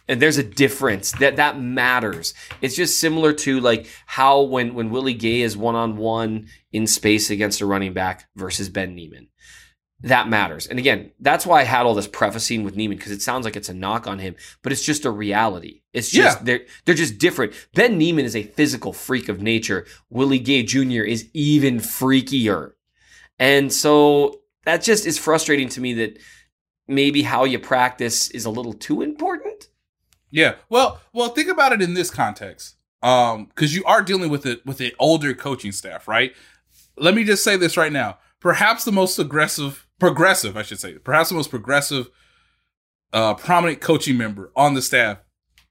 [0.06, 2.34] and there's a difference that that matters.
[2.60, 6.86] It's just similar to like how when when Willie Gay is one on one in
[6.86, 9.28] space against a running back versus Ben Niemann.
[10.00, 10.66] That matters.
[10.66, 13.56] And again, that's why I had all this prefacing with Niemann because it sounds like
[13.56, 15.80] it's a knock on him, but it's just a reality.
[15.94, 16.44] It's just Yeah.
[16.44, 17.54] they're they're just different.
[17.74, 19.86] Ben Niemann is a physical freak of nature.
[20.10, 21.04] Willie Gay Jr.
[21.04, 22.72] is even freakier.
[23.38, 26.18] And so that just is frustrating to me that
[26.86, 29.68] maybe how you practice is a little too important.
[30.30, 30.56] Yeah.
[30.68, 32.76] Well, well, think about it in this context.
[33.02, 36.34] Um, because you are dealing with it with an older coaching staff, right?
[36.96, 38.18] Let me just say this right now.
[38.40, 42.10] Perhaps the most aggressive, progressive, I should say, perhaps the most progressive,
[43.12, 45.18] uh, prominent coaching member on the staff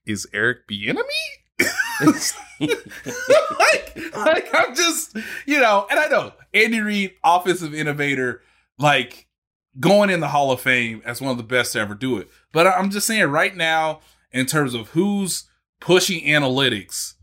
[0.06, 1.02] is Eric Bieniemy.
[2.60, 8.42] like, like I'm just, you know, and I know Andy Reid, offensive innovator,
[8.78, 9.26] like
[9.80, 12.28] going in the Hall of Fame as one of the best to ever do it.
[12.52, 14.00] But I'm just saying right now,
[14.32, 15.44] in terms of who's
[15.80, 17.14] pushing analytics,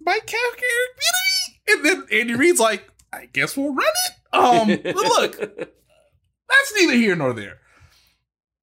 [0.00, 4.36] Mike Kafka, and then Andy Reid's like, I guess we'll run it.
[4.36, 7.58] Um, but look, that's neither here nor there.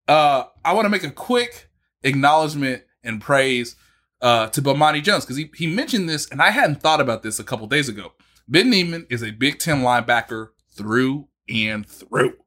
[0.08, 1.70] Uh, I want to make a quick
[2.04, 3.76] acknowledgement and praise
[4.22, 7.40] uh, to Bomani Jones because he, he mentioned this, and I hadn't thought about this
[7.40, 8.14] a couple days ago.
[8.48, 12.38] Ben Niemann is a Big Ten linebacker through and through.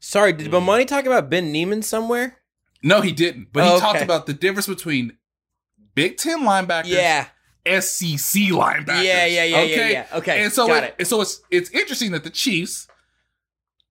[0.00, 0.54] Sorry, did mm.
[0.54, 2.38] Bomani talk about Ben Niemann somewhere?
[2.82, 3.48] No, he didn't.
[3.52, 5.16] But he Oh, talked about the difference between
[5.94, 7.28] Big Ten linebackers, Yeah.
[7.64, 9.04] SEC linebackers.
[9.04, 10.06] Yeah, yeah, yeah, yeah, yeah.
[10.14, 12.88] Okay, and so got it, and so it's it's interesting that the Chiefs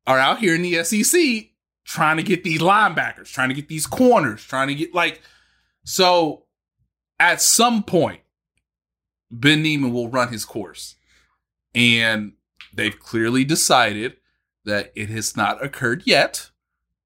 [0.06, 1.52] are out here in the SEC
[1.86, 5.22] trying to get these linebackers, trying to get these corners, trying to get like
[5.86, 6.44] so.
[7.18, 8.22] At some point,
[9.30, 10.96] Ben Niemann will run his course,
[11.74, 12.34] and
[12.74, 14.18] they've clearly decided
[14.66, 16.51] that it has not occurred yet,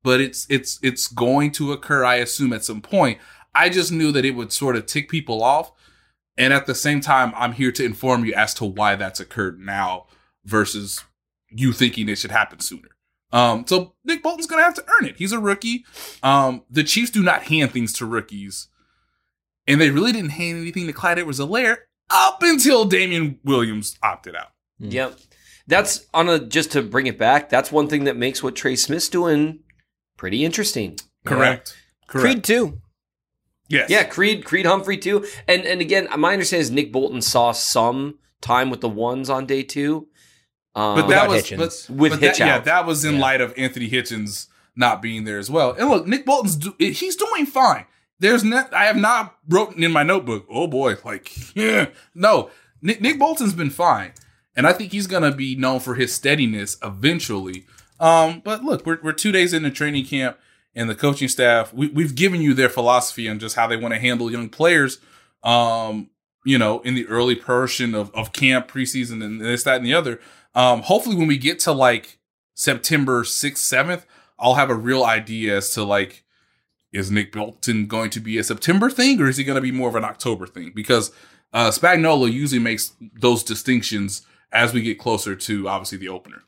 [0.04, 2.04] but it's it's it's going to occur.
[2.04, 3.20] I assume at some point.
[3.54, 5.72] I just knew that it would sort of tick people off.
[6.38, 9.60] And at the same time, I'm here to inform you as to why that's occurred
[9.60, 10.08] now
[10.44, 11.02] versus
[11.50, 12.90] you thinking it should happen sooner.
[13.32, 15.16] Um, so Nick Bolton's gonna have to earn it.
[15.18, 15.86] He's a rookie.
[16.22, 18.68] Um, the Chiefs do not hand things to rookies,
[19.68, 21.78] and they really didn't hand anything to Clyde Edwards-Helaire
[22.10, 24.52] up until Damien Williams opted out.
[24.80, 25.18] Yep.
[25.68, 27.50] That's on a just to bring it back.
[27.50, 29.60] That's one thing that makes what Trey Smith's doing
[30.18, 30.98] pretty interesting.
[31.26, 31.76] Correct.
[32.08, 32.26] Correct.
[32.26, 32.82] Creed too.
[33.68, 33.90] Yes.
[33.90, 35.26] Yeah, Creed, Creed Humphrey too.
[35.48, 39.46] And and again, my understanding is Nick Bolton saw some time with the ones on
[39.48, 40.08] day two.
[40.76, 41.58] Um, But that was Hitchens.
[41.88, 43.22] but, With but that, Hitch yeah, that was in Yeah.
[43.22, 45.72] light of Anthony Hitchens not being there as well.
[45.80, 47.86] And look, Nick Bolton's do, he's doing fine.
[48.20, 50.46] There's not I have not written in my notebook.
[50.50, 52.52] Oh boy, like yeah, no.
[52.84, 54.12] Nick, Nick Bolton's been fine,
[54.56, 57.66] and I think he's gonna be known for his steadiness eventually.
[58.00, 60.38] Um, but look, we're we're two days into training camp,
[60.74, 63.94] and the coaching staff we, we've given you their philosophy on just how they want
[63.94, 65.00] to handle young players.
[65.44, 66.10] Um,
[66.46, 69.96] you know, in the early portion of, of camp, preseason, and this, that, and the
[69.96, 70.22] other.
[70.54, 72.20] Um, hopefully, when we get to like
[72.54, 74.06] September 6th, 7th,
[74.40, 76.24] I'll have a real idea as to like,
[76.94, 79.72] is Nick Bolton going to be a September thing or is he going to be
[79.72, 80.72] more of an October thing?
[80.74, 81.12] Because
[81.52, 84.26] uh, Spagnuolo usually makes those distinctions
[84.56, 86.42] as we get closer to obviously the opener.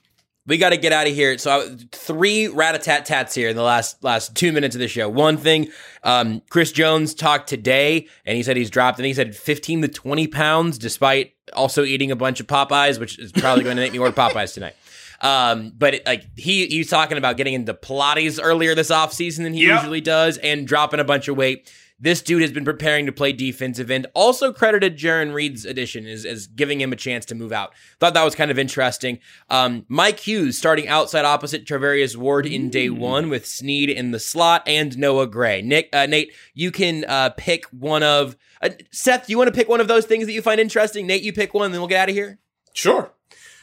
[0.47, 1.37] We got to get out of here.
[1.37, 5.09] So I, three rat-a-tat tats here in the last last two minutes of the show.
[5.09, 5.67] One thing,
[6.05, 8.95] um, Chris Jones talked today, and he said he's dropped.
[8.95, 12.97] I think he said 15 to 20 pounds, despite also eating a bunch of Popeyes,
[12.97, 14.75] which is probably going to make me order Popeyes tonight.
[15.19, 19.53] Um, but it, like he he's talking about getting into Pilates earlier this offseason than
[19.53, 19.81] he Yep.
[19.81, 21.69] usually does, and dropping a bunch of weight.
[21.99, 24.05] This dude has been preparing to play defensive end.
[24.13, 27.73] Also credited Jarran Reed's addition as, as giving him a chance to move out.
[27.99, 29.17] Thought that was kind of interesting.
[29.49, 34.19] Um, Mike Hughes starting outside opposite Charvarius Ward in day one with Sneed in the
[34.19, 35.63] slot and Noah Gray.
[35.63, 39.27] Nick, uh, Nate, you can uh, pick one of uh, Seth.
[39.27, 41.07] You want to pick one of those things that you find interesting?
[41.07, 42.37] Nate, you pick one, then we'll get out of here.
[42.73, 43.11] Sure.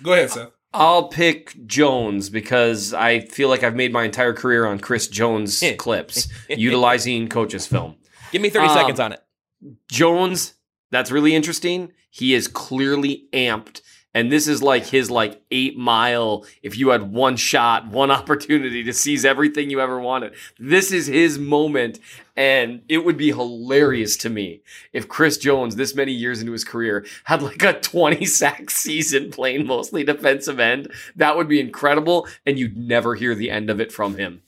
[0.03, 0.51] Go ahead, Seth.
[0.73, 5.63] I'll pick Jones because I feel like I've made my entire career on Chris Jones
[5.79, 7.95] clips, utilizing coach's film.
[8.35, 9.23] Give me thirty Um, seconds on it.
[9.89, 10.55] Jones,
[10.91, 11.93] that's really interesting.
[12.11, 13.81] He is clearly amped.
[14.13, 18.83] And this is like his like eight mile, if you had one shot, one opportunity
[18.83, 20.35] to seize everything you ever wanted.
[20.59, 22.01] This is his moment.
[22.37, 24.63] And it would be hilarious to me
[24.93, 29.31] if Chris Jones, this many years into his career, had like a 20 sack season
[29.31, 30.93] playing mostly defensive end.
[31.15, 32.27] That would be incredible.
[32.45, 34.43] And you'd never hear the end of it from him.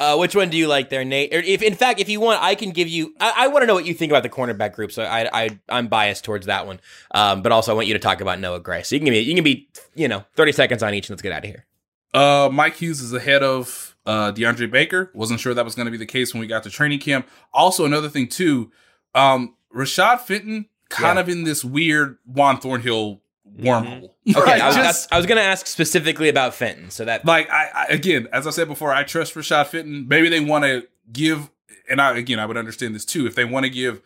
[0.00, 1.34] Uh, which one do you like there, Nate?
[1.34, 3.14] Or if, in fact, if you want, I can give you.
[3.20, 4.90] I, I want to know what you think about the cornerback group.
[4.92, 6.80] So I, I, I'm biased towards that one.
[7.10, 8.82] Um, but also I want you to talk about Noah Gray.
[8.82, 11.10] So you can give me, you can be, you know, 30 seconds on each, and
[11.14, 11.66] let's get out of here.
[12.14, 15.10] Uh, Mike Hughes is ahead of uh, DeAndre Baker.
[15.14, 17.28] Wasn't sure that was going to be the case when we got to training camp.
[17.52, 18.72] Also, another thing too,
[19.14, 21.20] um, Rashad Fenton kind Yeah.
[21.20, 23.20] of in this weird Juan Thornhill
[23.60, 23.86] Mm-hmm.
[24.04, 24.10] wormhole.
[24.36, 26.90] Okay, Right, I was, just- I was going to ask specifically about Fenton.
[26.90, 30.06] So that like I, I again, as I said before, I trust Rashad Fenton.
[30.08, 31.50] Maybe they want to give,
[31.88, 34.02] and I again, I would understand this too if they want to give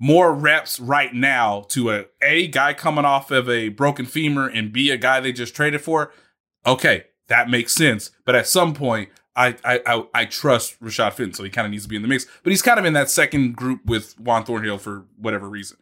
[0.00, 4.72] more reps right now to a a guy coming off of a broken femur and
[4.72, 6.12] b a guy they just traded for.
[6.66, 8.10] Okay, that makes sense.
[8.24, 11.70] But at some point, I I I, I trust Rashad Fenton, so he kind of
[11.70, 12.26] needs to be in the mix.
[12.42, 15.76] But he's kind of in that second group with Juan Thornhill for whatever reason.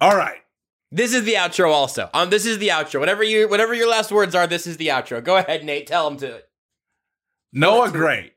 [0.00, 0.38] All right.
[0.92, 1.70] This is the outro.
[1.70, 3.00] Also, um, this is the outro.
[3.00, 5.22] Whatever you, whatever your last words are, this is the outro.
[5.22, 5.86] Go ahead, Nate.
[5.86, 6.42] Tell him to.
[7.52, 8.32] Noah Gray.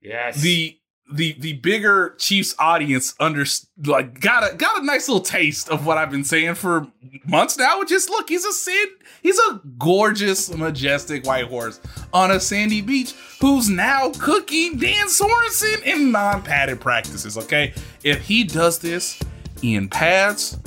[0.00, 0.40] Yes.
[0.40, 0.78] the
[1.10, 3.44] the the bigger Chiefs audience under
[3.86, 6.86] like got a got a nice little taste of what I've been saying for
[7.26, 7.78] months now.
[7.78, 8.90] Which is look, he's a sand,
[9.22, 11.80] he's a gorgeous, majestic white horse
[12.12, 17.38] on a sandy beach who's now cooking Dan Sorensen in non-padded practices.
[17.38, 17.72] Okay,
[18.04, 19.18] if he does this
[19.62, 20.58] in pads.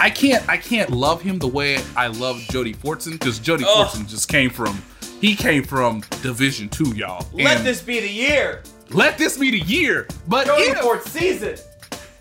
[0.00, 3.86] I can't I can't love him the way I love Jody Fortson because Jody Ugh.
[3.88, 4.80] Fortson just came from
[5.20, 7.26] he came from Division Two, y'all.
[7.32, 8.62] Let And- this be the year.
[8.90, 10.06] let this be the year.
[10.28, 11.56] But Jody if, fourth season.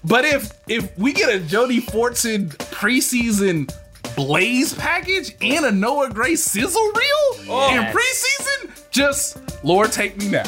[0.03, 3.71] but if if we get a Jody Fortson preseason
[4.15, 7.75] blaze package and a Noah Gray sizzle reel Oh.
[7.75, 10.43] in preseason, just Lord take me now.